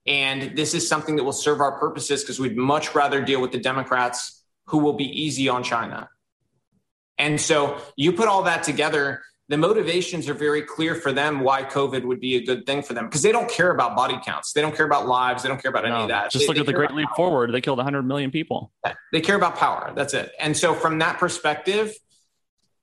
[0.07, 3.51] And this is something that will serve our purposes because we'd much rather deal with
[3.51, 6.11] the Democrats who will be easy on China.
[7.17, 11.63] And so you put all that together, the motivations are very clear for them why
[11.63, 14.53] COVID would be a good thing for them because they don't care about body counts.
[14.53, 15.43] They don't care about lives.
[15.43, 16.31] They don't care about no, any of that.
[16.33, 17.53] Just they, look at the Great Leap Forward.
[17.53, 18.73] They killed 100 million people.
[19.13, 19.93] They care about power.
[19.95, 20.33] That's it.
[20.41, 21.95] And so, from that perspective,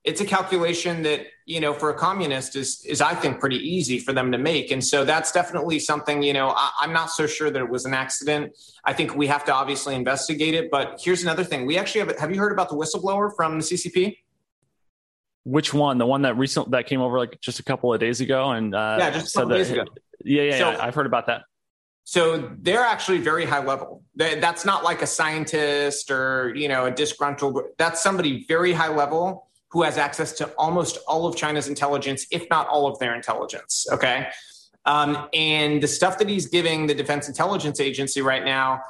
[0.04, 3.98] it's a calculation that you know for a communist is is I think pretty easy
[3.98, 4.70] for them to make.
[4.70, 7.84] And so that's definitely something you know I, I'm not so sure that it was
[7.84, 8.56] an accident.
[8.84, 10.70] I think we have to obviously investigate it.
[10.70, 12.18] But here's another thing: we actually have.
[12.18, 14.16] Have you heard about the whistleblower from the CCP?
[15.44, 15.98] Which one?
[15.98, 18.74] The one that recent that came over like just a couple of days ago and
[18.74, 19.84] uh, yeah, just a couple days ago.
[20.24, 21.42] Yeah, yeah, so, yeah, I've heard about that.
[22.04, 24.02] So they're actually very high level.
[24.14, 27.60] That's not like a scientist or you know a disgruntled.
[27.78, 32.46] That's somebody very high level who has access to almost all of China's intelligence, if
[32.48, 33.86] not all of their intelligence.
[33.90, 34.28] Okay,
[34.84, 38.80] um, and the stuff that he's giving the Defense Intelligence Agency right now,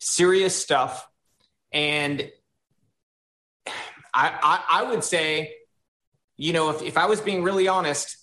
[0.00, 1.08] serious stuff,
[1.72, 2.28] and
[4.12, 5.54] I, I, I would say
[6.36, 8.16] you know, if, if I was being really honest,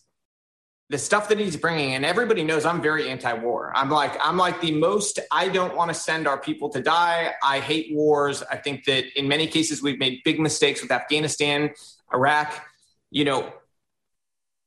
[0.90, 3.72] the stuff that he's bringing, and everybody knows I'm very anti-war.
[3.74, 5.20] I'm like, I'm like the most.
[5.32, 7.34] I don't want to send our people to die.
[7.42, 8.44] I hate wars.
[8.52, 11.72] I think that in many cases we've made big mistakes with Afghanistan,
[12.14, 12.66] Iraq.
[13.10, 13.54] You know,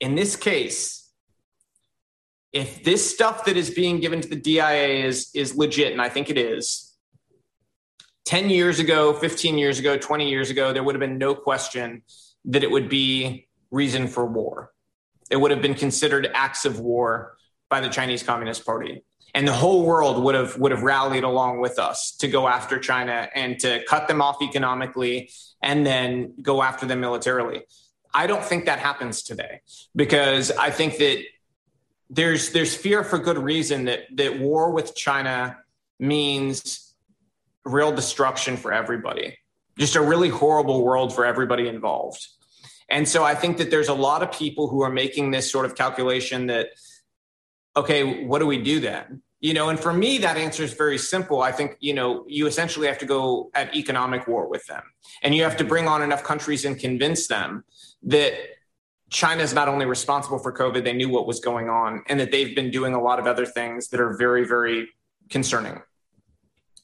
[0.01, 1.11] in this case,
[2.55, 6.09] if this stuff that is being given to the DIA is is legit, and I
[6.09, 6.97] think it is,
[8.25, 12.03] 10 years ago, 15 years ago, 20 years ago, there would have been no question
[12.47, 14.73] that it would be reason for war.
[15.31, 17.37] It would have been considered acts of war
[17.71, 19.03] by the Chinese Communist Party.
[19.35, 22.79] And the whole world would have would have rallied along with us to go after
[22.79, 25.31] China and to cut them off economically
[25.61, 27.63] and then go after them militarily.
[28.13, 29.63] I don't think that happens today
[29.97, 31.25] because I think that
[32.11, 35.59] there's there's fear for good reason that that war with China
[35.99, 36.95] means
[37.65, 39.37] real destruction for everybody.
[39.79, 42.27] Just a really horrible world for everybody involved.
[42.89, 45.67] And so I think that there's a lot of people who are making this sort
[45.67, 46.69] of calculation that,
[47.77, 49.23] okay, what do we do then?
[49.41, 51.43] You know, and for me, that answer is very simple.
[51.43, 54.83] I think, you know, you essentially have to go at economic war with them.
[55.23, 57.65] And you have to bring on enough countries and convince them
[58.05, 58.35] that
[59.11, 62.33] China is not only responsible for COVID, they knew what was going on and that
[62.33, 64.89] they've been doing a lot of other things that are very, very
[65.31, 65.81] concerning.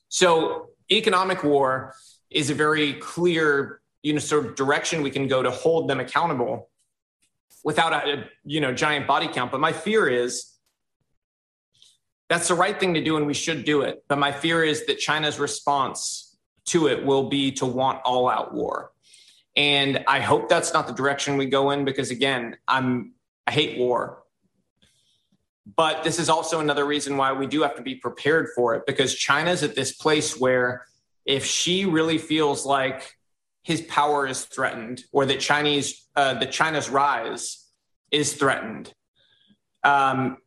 [0.09, 1.94] So, economic war
[2.31, 6.01] is a very clear you know sort of direction we can go to hold them
[6.01, 6.71] accountable
[7.64, 9.51] without a you know giant body count.
[9.51, 10.47] But my fear is
[12.29, 14.05] that's the right thing to do and we should do it.
[14.09, 18.55] But my fear is that china's response to it will be to want all out
[18.55, 18.93] war.
[19.57, 23.12] And i hope that's not the direction we go in because again i'm
[23.47, 24.23] i hate war.
[25.77, 28.87] But this is also another reason why we do have to be prepared for it
[28.87, 30.87] because china's at this place where
[31.24, 33.16] if Xi really feels like
[33.62, 37.66] his power is threatened or that Chinese uh, that China's rise
[38.11, 38.92] is threatened,
[39.85, 40.38] um,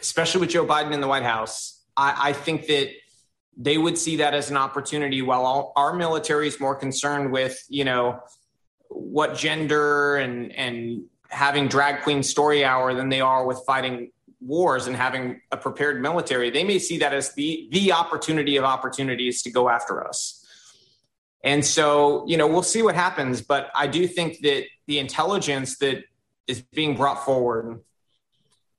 [0.00, 2.90] especially with Joe Biden in the White House, I, I think that
[3.56, 7.62] they would see that as an opportunity while all, our military is more concerned with,
[7.68, 8.20] you know,
[8.88, 14.86] what gender and, and having drag queen story hour than they are with fighting wars
[14.86, 16.50] and having a prepared military.
[16.50, 20.44] They may see that as the, the opportunity of opportunities to go after us.
[21.42, 23.40] And so, you know, we'll see what happens.
[23.40, 26.04] But I do think that the intelligence that
[26.46, 27.80] is being brought forward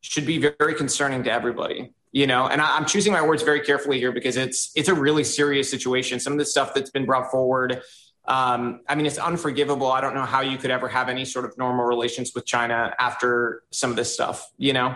[0.01, 3.61] should be very concerning to everybody you know and I, am choosing my words very
[3.61, 7.05] carefully here because it's it's a really serious situation some of the stuff that's been
[7.05, 7.81] brought forward
[8.25, 11.45] um, i mean it's unforgivable i don't know how you could ever have any sort
[11.45, 14.95] of normal relations with china after some of this stuff you know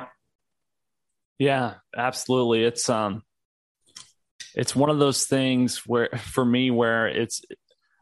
[1.38, 3.22] yeah absolutely it's um
[4.56, 7.42] it's one of those things where for me where it's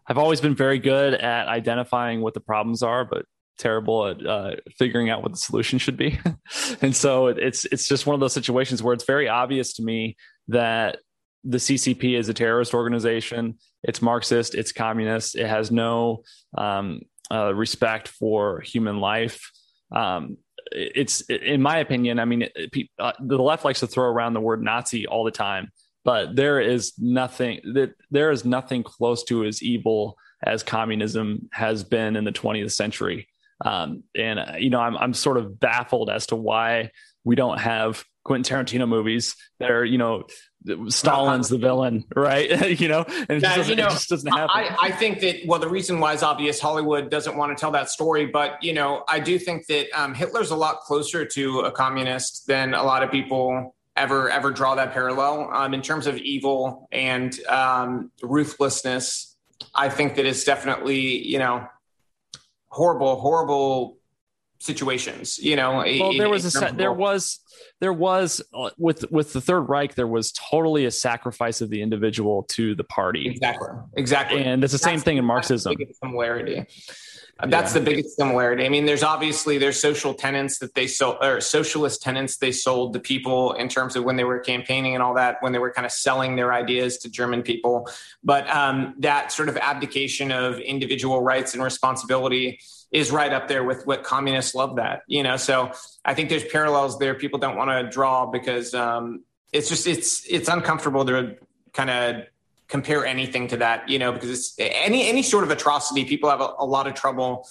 [0.08, 3.26] i've always been very good at identifying what the problems are but
[3.58, 6.20] terrible at uh, figuring out what the solution should be.
[6.82, 10.18] and so it's it's just one of those situations where it's very obvious to me
[10.50, 11.00] that
[11.44, 13.58] the CCP is a terrorist organization.
[13.84, 14.56] It's Marxist.
[14.56, 15.36] It's communist.
[15.36, 16.24] It has no
[16.58, 19.52] um, uh, respect for human life.
[19.94, 20.38] Um,
[20.72, 24.42] it's, in my opinion, I mean, it, uh, the left likes to throw around the
[24.42, 25.72] word Nazi all the time,
[26.04, 31.84] but there is nothing that there is nothing close to as evil as communism has
[31.84, 33.28] been in the 20th century.
[33.64, 36.92] Um, and uh, you know, I'm I'm sort of baffled as to why
[37.24, 40.24] we don't have Quentin Tarantino movies that are you know
[40.88, 42.80] Stalin's the villain, right?
[42.80, 44.50] you know, and it, yeah, just, you know, just doesn't happen.
[44.52, 46.60] I, I, think that well, the reason why is obvious.
[46.60, 50.14] Hollywood doesn't want to tell that story, but you know, I do think that um,
[50.14, 54.76] Hitler's a lot closer to a communist than a lot of people ever ever draw
[54.76, 59.36] that parallel um, in terms of evil and um, ruthlessness.
[59.76, 61.68] I think that it's definitely you know
[62.68, 63.98] horrible, horrible
[64.64, 65.38] situations.
[65.40, 67.40] You know, well, there was a there was
[67.80, 71.82] there was uh, with with the Third Reich, there was totally a sacrifice of the
[71.82, 73.28] individual to the party.
[73.28, 75.76] Exactly, exactly, and it's the same thing in Marxism.
[76.02, 76.66] Similarity.
[77.46, 77.80] That's yeah.
[77.80, 78.64] the biggest similarity.
[78.64, 82.94] I mean, there's obviously there's social tenants that they sold or socialist tenants they sold
[82.94, 85.72] to people in terms of when they were campaigning and all that, when they were
[85.72, 87.90] kind of selling their ideas to German people.
[88.24, 92.60] But um, that sort of abdication of individual rights and responsibility
[92.94, 95.36] is right up there with what communists love that, you know.
[95.36, 95.72] So
[96.06, 100.26] I think there's parallels there people don't want to draw because um, it's just it's
[100.30, 101.36] it's uncomfortable to
[101.74, 102.28] kind of
[102.68, 106.40] compare anything to that, you know, because it's any any sort of atrocity, people have
[106.40, 107.48] a, a lot of trouble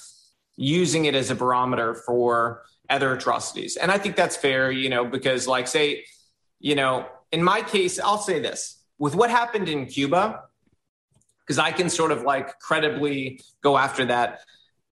[0.56, 3.76] using it as a barometer for other atrocities.
[3.76, 6.04] And I think that's fair, you know, because like say,
[6.60, 10.42] you know, in my case, I'll say this with what happened in Cuba,
[11.40, 14.42] because I can sort of like credibly go after that.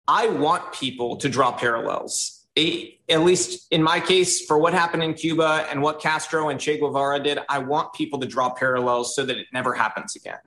[0.07, 5.15] I want people to draw parallels at least in my case, for what happened in
[5.15, 9.25] Cuba and what Castro and Che Guevara did, I want people to draw parallels so
[9.25, 10.39] that it never happens again.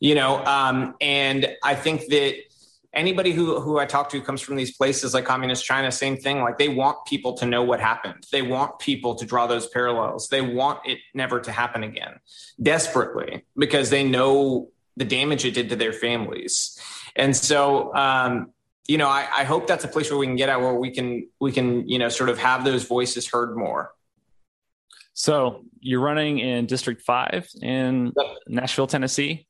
[0.00, 2.36] You know, um, and I think that
[2.92, 6.42] anybody who who I talk to comes from these places like communist China, same thing.
[6.42, 8.24] Like they want people to know what happened.
[8.30, 10.28] They want people to draw those parallels.
[10.28, 12.20] They want it never to happen again,
[12.62, 16.78] desperately, because they know the damage it did to their families.
[17.16, 18.52] And so, um,
[18.88, 20.90] you know, I, I hope that's a place where we can get at where we
[20.90, 23.92] can we can you know sort of have those voices heard more.
[25.12, 28.36] So you're running in District Five in yep.
[28.48, 29.46] Nashville, Tennessee.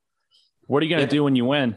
[0.66, 1.10] What are you going to yep.
[1.10, 1.76] do when you win?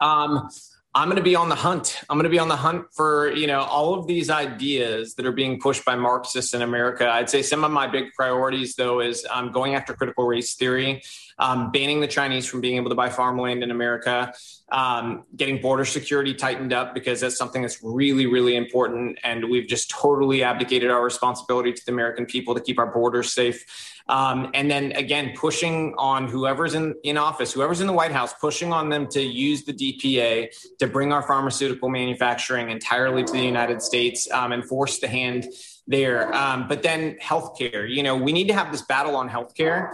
[0.00, 0.48] Um,
[0.94, 2.00] I'm going to be on the hunt.
[2.08, 5.26] I'm going to be on the hunt for you know all of these ideas that
[5.26, 7.06] are being pushed by Marxists in America.
[7.06, 11.02] I'd say some of my big priorities, though, is um, going after critical race theory
[11.38, 14.32] um, banning the Chinese from being able to buy farmland in America,
[14.70, 19.18] um, getting border security tightened up because that's something that's really, really important.
[19.22, 23.32] And we've just totally abdicated our responsibility to the American people to keep our borders
[23.32, 23.64] safe.
[24.06, 28.34] Um, and then again, pushing on whoever's in, in office, whoever's in the White House,
[28.34, 33.40] pushing on them to use the DPA to bring our pharmaceutical manufacturing entirely to the
[33.40, 35.46] United States um, and force the hand
[35.86, 36.34] there.
[36.34, 39.90] Um, but then healthcare, you know, we need to have this battle on healthcare.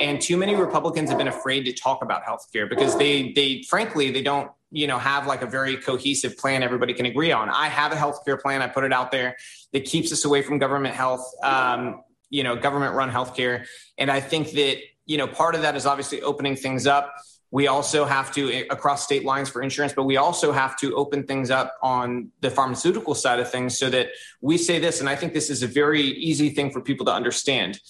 [0.00, 4.10] And too many Republicans have been afraid to talk about healthcare because they, they, frankly,
[4.10, 7.48] they don't, you know, have like a very cohesive plan everybody can agree on.
[7.48, 8.62] I have a healthcare plan.
[8.62, 9.36] I put it out there
[9.72, 13.66] that keeps us away from government health, um, you know, government run healthcare.
[13.98, 17.14] And I think that, you know, part of that is obviously opening things up
[17.50, 20.94] we also have to eh, across state lines for insurance, but we also have to
[20.96, 24.08] open things up on the pharmaceutical side of things so that
[24.40, 27.12] we say this, and I think this is a very easy thing for people to
[27.12, 27.80] understand.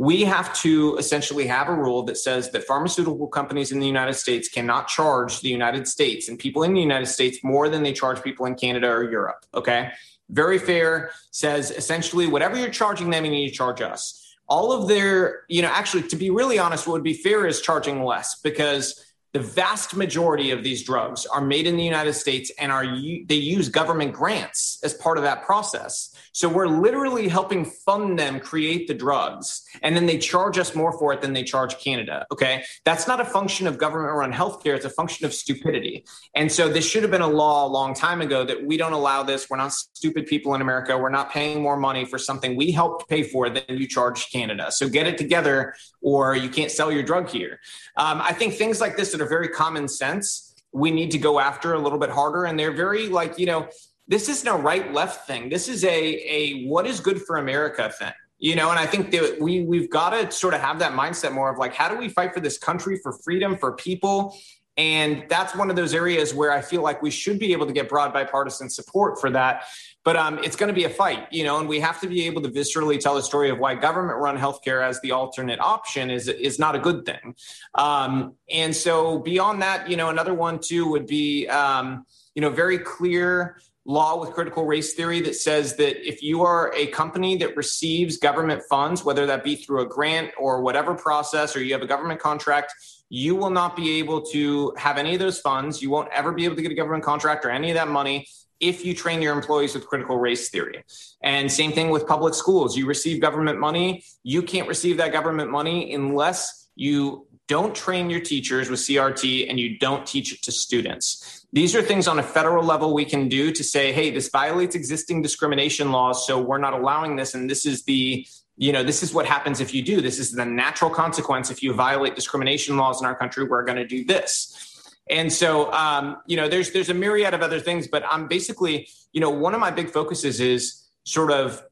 [0.00, 4.14] we have to essentially have a rule that says that pharmaceutical companies in the United
[4.14, 7.92] States cannot charge the United States and people in the United States more than they
[7.92, 9.44] charge people in Canada or Europe.
[9.52, 9.90] Okay.
[10.30, 14.27] Very fair says essentially whatever you're charging them, you need to charge us.
[14.48, 17.60] All of their, you know, actually, to be really honest, what would be fair is
[17.60, 22.50] charging less because the vast majority of these drugs are made in the United States
[22.58, 26.14] and are they use government grants as part of that process.
[26.32, 29.64] So we're literally helping fund them create the drugs.
[29.82, 32.26] And then they charge us more for it than they charge Canada.
[32.32, 32.64] Okay.
[32.84, 34.76] That's not a function of government run healthcare.
[34.76, 36.04] It's a function of stupidity.
[36.34, 38.92] And so this should have been a law a long time ago that we don't
[38.92, 39.50] allow this.
[39.50, 40.96] We're not stupid people in America.
[40.96, 44.70] We're not paying more money for something we helped pay for than you charge Canada.
[44.70, 47.60] So get it together or you can't sell your drug here.
[47.96, 51.40] Um, I think things like this that are very common sense we need to go
[51.40, 53.68] after a little bit harder and they're very like you know
[54.08, 55.50] this isn't a right left thing.
[55.50, 58.12] This is a a what is good for America thing.
[58.38, 61.32] You know, and I think that we we've got to sort of have that mindset
[61.32, 64.36] more of like how do we fight for this country for freedom for people
[64.78, 67.72] and that's one of those areas where I feel like we should be able to
[67.72, 69.64] get broad bipartisan support for that.
[70.04, 72.24] But um, it's going to be a fight, you know, and we have to be
[72.26, 76.28] able to viscerally tell the story of why government-run healthcare as the alternate option is
[76.28, 77.34] is not a good thing.
[77.74, 82.48] Um, and so beyond that, you know, another one too would be, um, you know,
[82.48, 87.36] very clear law with critical race theory that says that if you are a company
[87.38, 91.72] that receives government funds, whether that be through a grant or whatever process, or you
[91.72, 92.72] have a government contract,
[93.08, 95.80] you will not be able to have any of those funds.
[95.80, 98.26] You won't ever be able to get a government contract or any of that money
[98.60, 100.84] if you train your employees with critical race theory.
[101.22, 102.76] And same thing with public schools.
[102.76, 108.20] You receive government money, you can't receive that government money unless you don't train your
[108.20, 111.46] teachers with CRT and you don't teach it to students.
[111.52, 114.74] These are things on a federal level we can do to say, hey, this violates
[114.74, 117.34] existing discrimination laws, so we're not allowing this.
[117.34, 118.26] And this is the
[118.58, 121.62] you know this is what happens if you do this is the natural consequence if
[121.62, 124.67] you violate discrimination laws in our country we're going to do this
[125.10, 128.88] and so um, you know there's there's a myriad of other things but i'm basically
[129.12, 131.62] you know one of my big focuses is sort of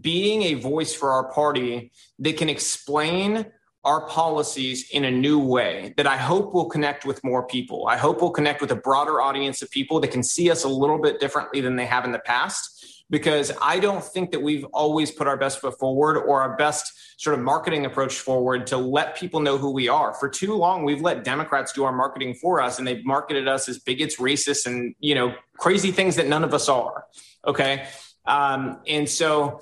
[0.00, 3.46] being a voice for our party that can explain
[3.84, 7.88] our policies in a new way that I hope will connect with more people.
[7.88, 10.68] I hope will connect with a broader audience of people that can see us a
[10.68, 12.81] little bit differently than they have in the past.
[13.12, 17.20] Because I don't think that we've always put our best foot forward or our best
[17.20, 20.14] sort of marketing approach forward to let people know who we are.
[20.14, 23.68] For too long, we've let Democrats do our marketing for us and they've marketed us
[23.68, 27.04] as bigots, racists, and, you know, crazy things that none of us are.
[27.46, 27.86] Okay.
[28.24, 29.60] Um, and so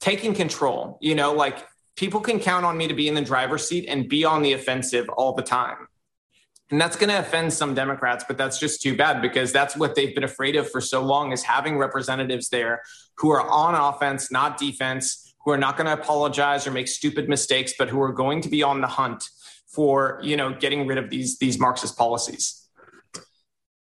[0.00, 1.58] taking control, you know, like
[1.94, 4.54] people can count on me to be in the driver's seat and be on the
[4.54, 5.87] offensive all the time.
[6.70, 9.94] And that's going to offend some Democrats, but that's just too bad because that's what
[9.94, 12.82] they've been afraid of for so long is having representatives there
[13.16, 17.26] who are on offense, not defense, who are not going to apologize or make stupid
[17.28, 19.24] mistakes, but who are going to be on the hunt
[19.66, 22.68] for, you know, getting rid of these these Marxist policies.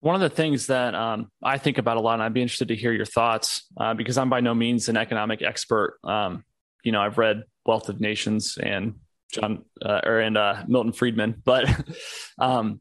[0.02, 2.68] One of the things that um, I think about a lot, and I'd be interested
[2.68, 5.98] to hear your thoughts uh, because I'm by no means an economic expert.
[6.04, 6.44] Um,
[6.84, 9.00] you know, I've read Wealth of Nations and
[9.36, 11.70] John uh, or and uh, Milton Friedman, but
[12.40, 12.80] um,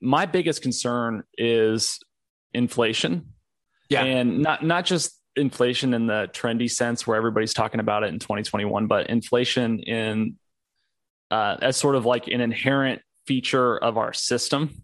[0.00, 1.98] my biggest concern is
[2.54, 3.32] inflation.
[3.88, 8.08] Yeah, and not not just inflation in the trendy sense where everybody's talking about it
[8.08, 10.36] in 2021, but inflation in
[11.30, 14.82] uh, as sort of like an inherent feature of our system.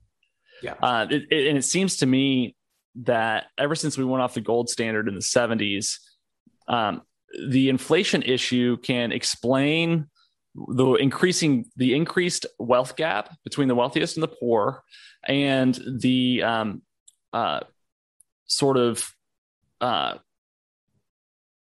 [0.62, 2.56] Yeah, uh, it, it, and it seems to me
[3.02, 5.98] that ever since we went off the gold standard in the 70s,
[6.66, 7.02] um,
[7.48, 10.06] the inflation issue can explain
[10.68, 14.82] the increasing the increased wealth gap between the wealthiest and the poor
[15.26, 16.82] and the um,
[17.32, 17.60] uh,
[18.46, 19.10] sort of
[19.80, 20.14] uh,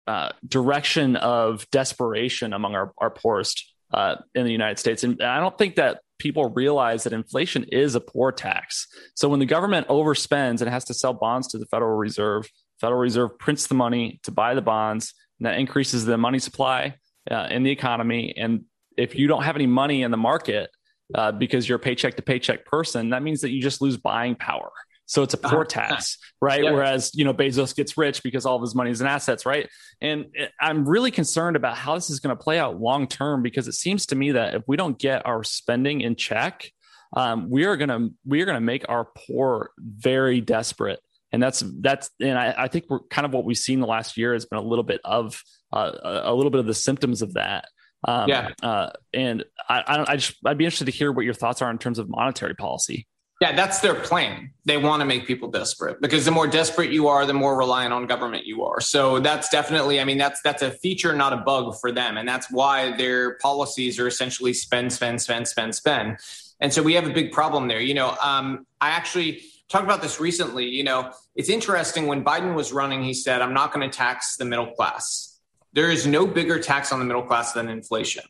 [0.07, 5.03] uh, direction of desperation among our, our poorest uh, in the United States.
[5.03, 8.87] And I don't think that people realize that inflation is a poor tax.
[9.15, 12.99] So when the government overspends and has to sell bonds to the Federal Reserve, Federal
[12.99, 16.95] Reserve prints the money to buy the bonds and that increases the money supply
[17.29, 18.33] uh, in the economy.
[18.37, 18.65] And
[18.97, 20.69] if you don't have any money in the market
[21.15, 24.35] uh, because you're a paycheck to paycheck person, that means that you just lose buying
[24.35, 24.71] power.
[25.05, 25.65] So it's a poor uh-huh.
[25.65, 26.63] tax, right?
[26.63, 26.73] Yep.
[26.73, 29.67] Whereas, you know, Bezos gets rich because all of his money is in assets, right?
[29.99, 30.27] And
[30.59, 33.73] I'm really concerned about how this is going to play out long term because it
[33.73, 36.71] seems to me that if we don't get our spending in check,
[37.13, 41.41] um, we are going to we are going to make our poor very desperate and
[41.41, 44.33] that's that's and I, I, think we're kind of what we've seen the last year
[44.33, 47.65] has been a little bit of uh, a little bit of the symptoms of that.
[48.07, 48.49] Um, yeah.
[48.63, 51.69] Uh, and I, I, I just I'd be interested to hear what your thoughts are
[51.69, 53.07] in terms of monetary policy.
[53.41, 54.51] Yeah, that's their plan.
[54.65, 57.91] They want to make people desperate because the more desperate you are, the more reliant
[57.91, 58.79] on government you are.
[58.79, 62.29] So that's definitely, I mean, that's that's a feature, not a bug for them, and
[62.29, 66.17] that's why their policies are essentially spend, spend, spend, spend, spend.
[66.59, 67.81] And so we have a big problem there.
[67.81, 70.67] You know, um, I actually talked about this recently.
[70.67, 74.37] You know, it's interesting when Biden was running, he said, "I'm not going to tax
[74.37, 75.30] the middle class."
[75.73, 78.23] There is no bigger tax on the middle class than inflation.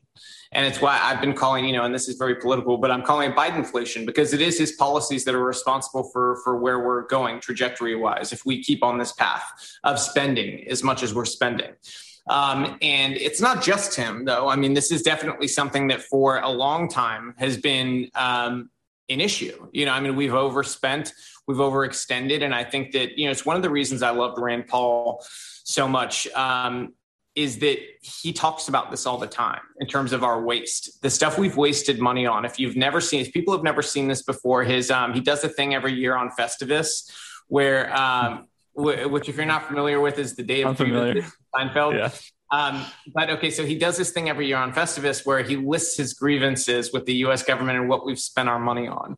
[0.53, 3.03] And it's why I've been calling, you know, and this is very political, but I'm
[3.03, 7.07] calling it Bidenflation because it is his policies that are responsible for for where we're
[7.07, 8.33] going trajectory wise.
[8.33, 9.45] If we keep on this path
[9.85, 11.71] of spending as much as we're spending.
[12.29, 14.49] Um, and it's not just him, though.
[14.49, 18.69] I mean, this is definitely something that for a long time has been um,
[19.09, 19.67] an issue.
[19.71, 21.13] You know, I mean, we've overspent,
[21.47, 22.43] we've overextended.
[22.43, 25.25] And I think that, you know, it's one of the reasons I loved Rand Paul
[25.63, 26.27] so much.
[26.29, 26.93] Um,
[27.35, 31.09] is that he talks about this all the time in terms of our waste, the
[31.09, 32.43] stuff we've wasted money on.
[32.43, 35.43] If you've never seen, if people have never seen this before, his um, he does
[35.43, 37.09] a thing every year on Festivus
[37.47, 41.97] where, um, which if you're not familiar with, is the day of Seinfeld.
[41.97, 42.11] Yeah.
[42.51, 42.83] Um,
[43.13, 46.13] but okay, so he does this thing every year on Festivus where he lists his
[46.13, 47.43] grievances with the U.S.
[47.43, 49.17] government and what we've spent our money on.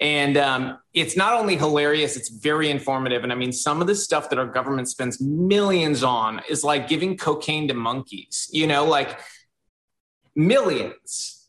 [0.00, 3.22] And um, it's not only hilarious, it's very informative.
[3.22, 6.88] And I mean, some of the stuff that our government spends millions on is like
[6.88, 9.20] giving cocaine to monkeys, you know, like
[10.34, 11.48] millions.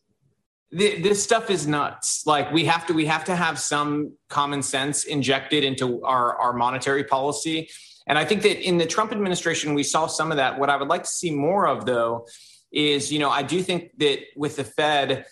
[0.74, 2.26] This stuff is nuts.
[2.26, 6.54] Like we have to, we have to have some common sense injected into our, our
[6.54, 7.70] monetary policy.
[8.08, 10.60] And I think that in the Trump administration, we saw some of that.
[10.60, 12.28] What I would like to see more of, though,
[12.72, 15.26] is, you know, I do think that with the Fed,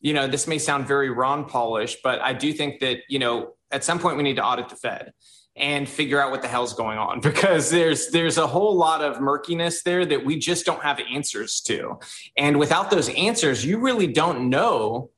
[0.00, 3.54] you know, this may sound very Ron Paulish, but I do think that, you know,
[3.70, 5.12] at some point we need to audit the Fed
[5.56, 9.20] and figure out what the hell's going on because there's there's a whole lot of
[9.20, 11.98] murkiness there that we just don't have answers to.
[12.36, 15.10] And without those answers, you really don't know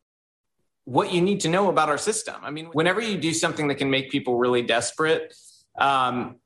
[0.84, 2.36] what you need to know about our system.
[2.42, 5.34] I mean, whenever you do something that can make people really desperate,
[5.76, 6.36] um,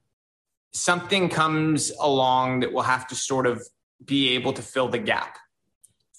[0.73, 3.67] something comes along that will have to sort of
[4.05, 5.37] be able to fill the gap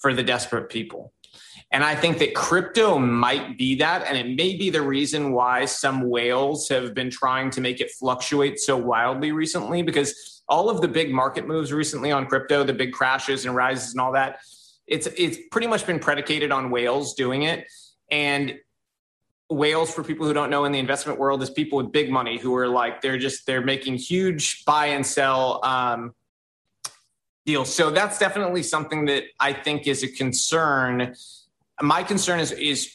[0.00, 1.12] for the desperate people.
[1.70, 4.06] And I think that crypto might be that.
[4.06, 7.90] And it may be the reason why some whales have been trying to make it
[7.92, 12.74] fluctuate so wildly recently, because all of the big market moves recently on crypto, the
[12.74, 14.40] big crashes and rises and all that,
[14.86, 17.66] it's it's pretty much been predicated on whales doing it.
[18.10, 18.58] And
[19.52, 22.38] whales for people who don't know in the investment world is people with big money
[22.38, 26.14] who are like they're just they're making huge buy and sell um,
[27.46, 27.74] deals.
[27.74, 31.14] So that's definitely something that I think is a concern
[31.82, 32.94] my concern is is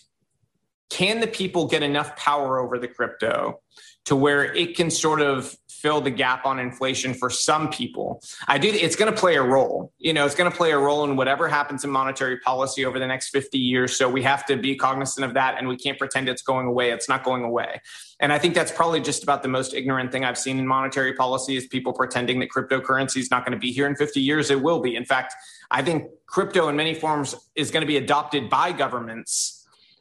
[0.89, 3.59] can the people get enough power over the crypto
[4.05, 5.55] to where it can sort of
[5.87, 8.21] fill the gap on inflation for some people.
[8.45, 9.93] I do it's going to play a role.
[9.99, 12.99] You know, it's going to play a role in whatever happens in monetary policy over
[12.99, 15.97] the next 50 years, so we have to be cognizant of that and we can't
[15.97, 16.91] pretend it's going away.
[16.91, 17.79] It's not going away.
[18.19, 21.13] And I think that's probably just about the most ignorant thing I've seen in monetary
[21.13, 24.51] policy is people pretending that cryptocurrency is not going to be here in 50 years.
[24.51, 24.97] It will be.
[24.97, 25.35] In fact,
[25.71, 29.56] I think crypto in many forms is going to be adopted by governments.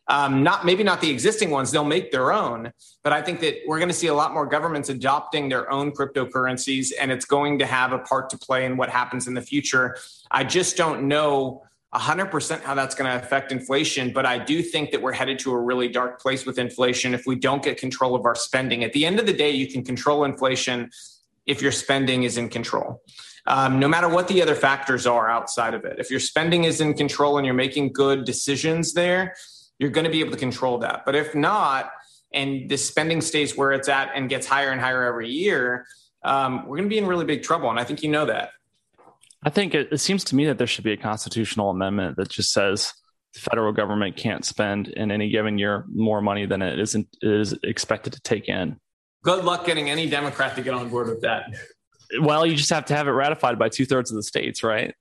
[0.08, 2.72] Um, not maybe not the existing ones; they'll make their own.
[3.02, 5.92] But I think that we're going to see a lot more governments adopting their own
[5.92, 9.42] cryptocurrencies, and it's going to have a part to play in what happens in the
[9.42, 9.96] future.
[10.30, 14.90] I just don't know 100% how that's going to affect inflation, but I do think
[14.90, 18.14] that we're headed to a really dark place with inflation if we don't get control
[18.14, 18.84] of our spending.
[18.84, 20.90] At the end of the day, you can control inflation
[21.46, 23.02] if your spending is in control
[23.46, 25.96] um, no matter what the other factors are outside of it.
[25.98, 29.34] If your spending is in control and you're making good decisions there,
[29.78, 31.04] you're going to be able to control that.
[31.04, 31.90] But if not,
[32.32, 35.86] and the spending stays where it's at and gets higher and higher every year,
[36.24, 37.70] um, we're going to be in really big trouble.
[37.70, 38.50] And I think you know that.
[39.44, 42.28] I think it, it seems to me that there should be a constitutional amendment that
[42.28, 42.92] just says
[43.34, 47.54] the federal government can't spend in any given year more money than it isn't is
[47.62, 48.76] expected to take in.
[49.22, 51.44] Good luck getting any Democrat to get on board with that.
[52.20, 54.94] Well, you just have to have it ratified by two thirds of the states, right?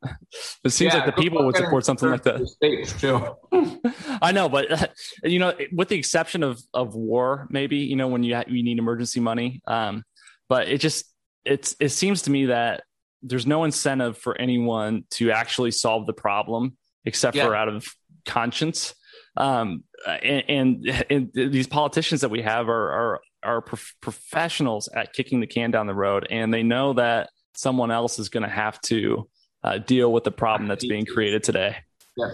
[0.63, 2.47] It seems yeah, like the people would support something like that.
[2.47, 3.35] States too.
[4.21, 4.93] I know, but
[5.23, 8.63] you know, with the exception of of war, maybe you know when you ha- you
[8.63, 9.61] need emergency money.
[9.67, 10.03] Um,
[10.49, 11.05] but it just
[11.43, 12.83] it's it seems to me that
[13.21, 17.45] there's no incentive for anyone to actually solve the problem except yeah.
[17.45, 17.87] for out of
[18.25, 18.93] conscience.
[19.37, 25.13] Um, and, and, and these politicians that we have are, are are prof- professionals at
[25.13, 28.49] kicking the can down the road, and they know that someone else is going to
[28.49, 29.29] have to
[29.63, 31.77] uh, deal with the problem that's being created today.
[32.17, 32.31] Yeah.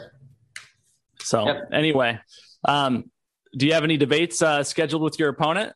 [1.19, 1.69] So yep.
[1.71, 2.19] anyway,
[2.65, 3.11] um,
[3.55, 5.73] do you have any debates uh, scheduled with your opponent?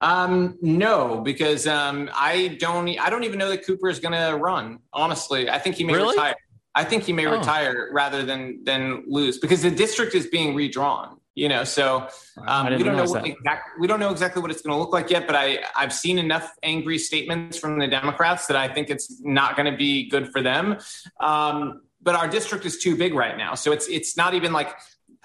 [0.00, 2.88] Um, no, because um, I don't.
[2.98, 4.80] I don't even know that Cooper is going to run.
[4.92, 6.14] Honestly, I think he may really?
[6.14, 6.34] retire.
[6.74, 7.38] I think he may oh.
[7.38, 11.18] retire rather than than lose because the district is being redrawn.
[11.34, 12.06] You know, so
[12.46, 14.92] um, we don't know what exact, we don't know exactly what it's going to look
[14.92, 15.26] like yet.
[15.26, 19.56] But I I've seen enough angry statements from the Democrats that I think it's not
[19.56, 20.78] going to be good for them.
[21.18, 24.76] Um, but our district is too big right now, so it's it's not even like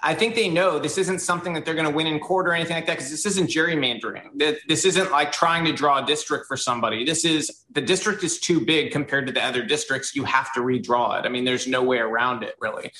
[0.02, 2.54] I think they know this isn't something that they're going to win in court or
[2.54, 4.58] anything like that because this isn't gerrymandering.
[4.66, 7.04] This isn't like trying to draw a district for somebody.
[7.04, 10.16] This is the district is too big compared to the other districts.
[10.16, 11.26] You have to redraw it.
[11.26, 12.92] I mean, there's no way around it really.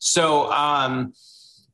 [0.00, 1.12] So, um,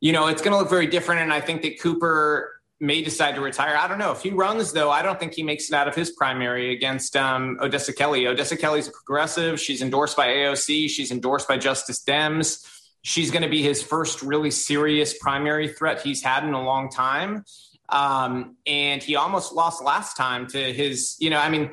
[0.05, 1.23] you know, it's going to look very different.
[1.23, 3.77] And I think that Cooper may decide to retire.
[3.77, 4.13] I don't know.
[4.13, 7.17] If he runs, though, I don't think he makes it out of his primary against
[7.17, 8.27] um, Odessa Kelly.
[8.27, 9.59] Odessa Kelly's a progressive.
[9.59, 10.91] She's endorsed by AOC.
[10.91, 12.65] She's endorsed by Justice Dems
[13.05, 16.91] she's going to be his first really serious primary threat he's had in a long
[16.91, 17.45] time.
[17.91, 21.71] Um, and he almost lost last time to his, you know, I mean,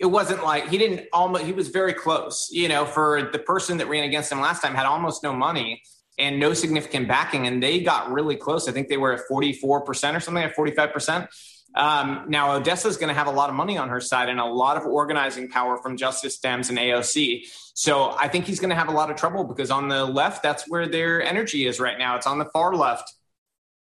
[0.00, 3.78] it wasn't like he didn't almost, he was very close, you know, for the person
[3.78, 5.82] that ran against him last time had almost no money
[6.18, 7.46] and no significant backing.
[7.46, 8.68] And they got really close.
[8.68, 11.28] I think they were at 44% or something, at 45%.
[11.74, 14.38] Um, now, Odessa is going to have a lot of money on her side and
[14.38, 17.46] a lot of organizing power from Justice Dems and AOC.
[17.74, 20.42] So I think he's going to have a lot of trouble because on the left,
[20.42, 22.16] that's where their energy is right now.
[22.16, 23.10] It's on the far left.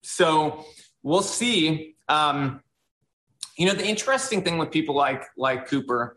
[0.04, 0.66] So
[1.02, 1.96] we'll see.
[2.08, 2.62] Um,
[3.58, 6.16] you know, the interesting thing with people like like Cooper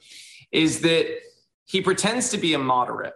[0.52, 1.06] is that
[1.64, 3.14] he pretends to be a moderate,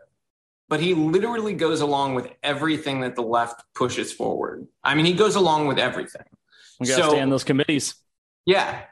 [0.70, 4.68] but he literally goes along with everything that the left pushes forward.
[4.84, 6.22] I mean, he goes along with everything.
[6.78, 7.96] We got to so, stay on those committees.
[8.46, 8.82] Yeah.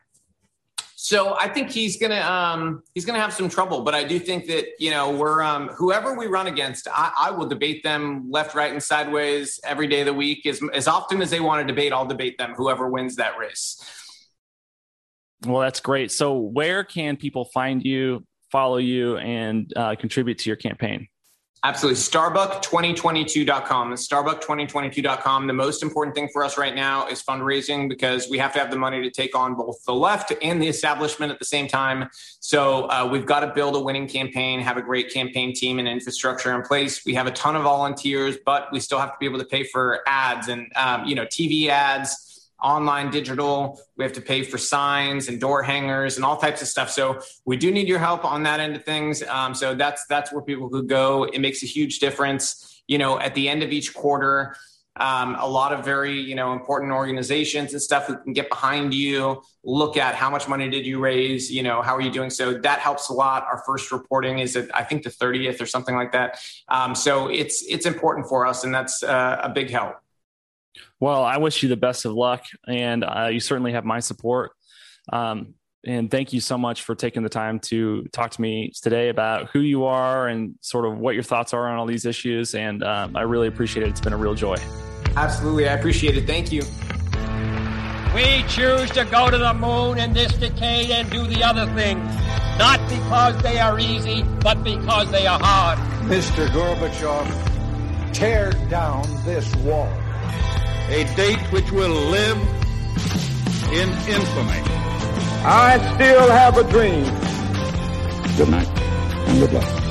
[0.96, 4.46] So I think he's gonna um, he's gonna have some trouble, but I do think
[4.48, 8.54] that you know we're um, whoever we run against, I, I, will debate them left,
[8.56, 10.44] right, and sideways every day of the week.
[10.44, 12.52] As as often as they want to debate, I'll debate them.
[12.54, 13.80] Whoever wins that race.
[15.46, 16.10] Well, that's great.
[16.10, 21.08] So where can people find you, follow you, and uh, contribute to your campaign?
[21.64, 22.00] Absolutely.
[22.00, 23.92] Starbuck2022.com.
[23.94, 25.46] Starbuck2022.com.
[25.48, 28.70] The most important thing for us right now is fundraising because we have to have
[28.70, 32.08] the money to take on both the left and the establishment at the same time.
[32.38, 35.88] So uh, we've got to build a winning campaign, have a great campaign team and
[35.88, 37.04] infrastructure in place.
[37.04, 39.64] We have a ton of volunteers, but we still have to be able to pay
[39.64, 42.27] for ads and, um, you know, TV ads
[42.60, 43.80] online digital.
[43.96, 46.90] We have to pay for signs and door hangers and all types of stuff.
[46.90, 49.22] So we do need your help on that end of things.
[49.22, 51.24] Um, so that's that's where people could go.
[51.24, 52.82] It makes a huge difference.
[52.86, 54.56] You know, at the end of each quarter,
[55.00, 58.92] um, a lot of very you know important organizations and stuff who can get behind
[58.92, 62.30] you look at how much money did you raise you know how are you doing
[62.30, 65.66] so that helps a lot our first reporting is at i think the 30th or
[65.66, 69.70] something like that um, so it's it's important for us and that's uh, a big
[69.70, 69.96] help
[71.00, 74.52] well, I wish you the best of luck, and uh, you certainly have my support.
[75.12, 75.54] Um,
[75.86, 79.50] and thank you so much for taking the time to talk to me today about
[79.50, 82.54] who you are and sort of what your thoughts are on all these issues.
[82.54, 83.90] And um, I really appreciate it.
[83.90, 84.56] It's been a real joy.
[85.16, 85.68] Absolutely.
[85.68, 86.26] I appreciate it.
[86.26, 86.62] Thank you.
[88.14, 92.02] We choose to go to the moon in this decade and do the other things,
[92.58, 95.78] not because they are easy, but because they are hard.
[96.08, 96.48] Mr.
[96.48, 99.92] Gorbachev, tear down this wall
[100.90, 102.38] a date which will live
[103.72, 104.62] in infamy.
[105.44, 107.04] I still have a dream.
[108.36, 108.68] Good night
[109.28, 109.87] and good luck.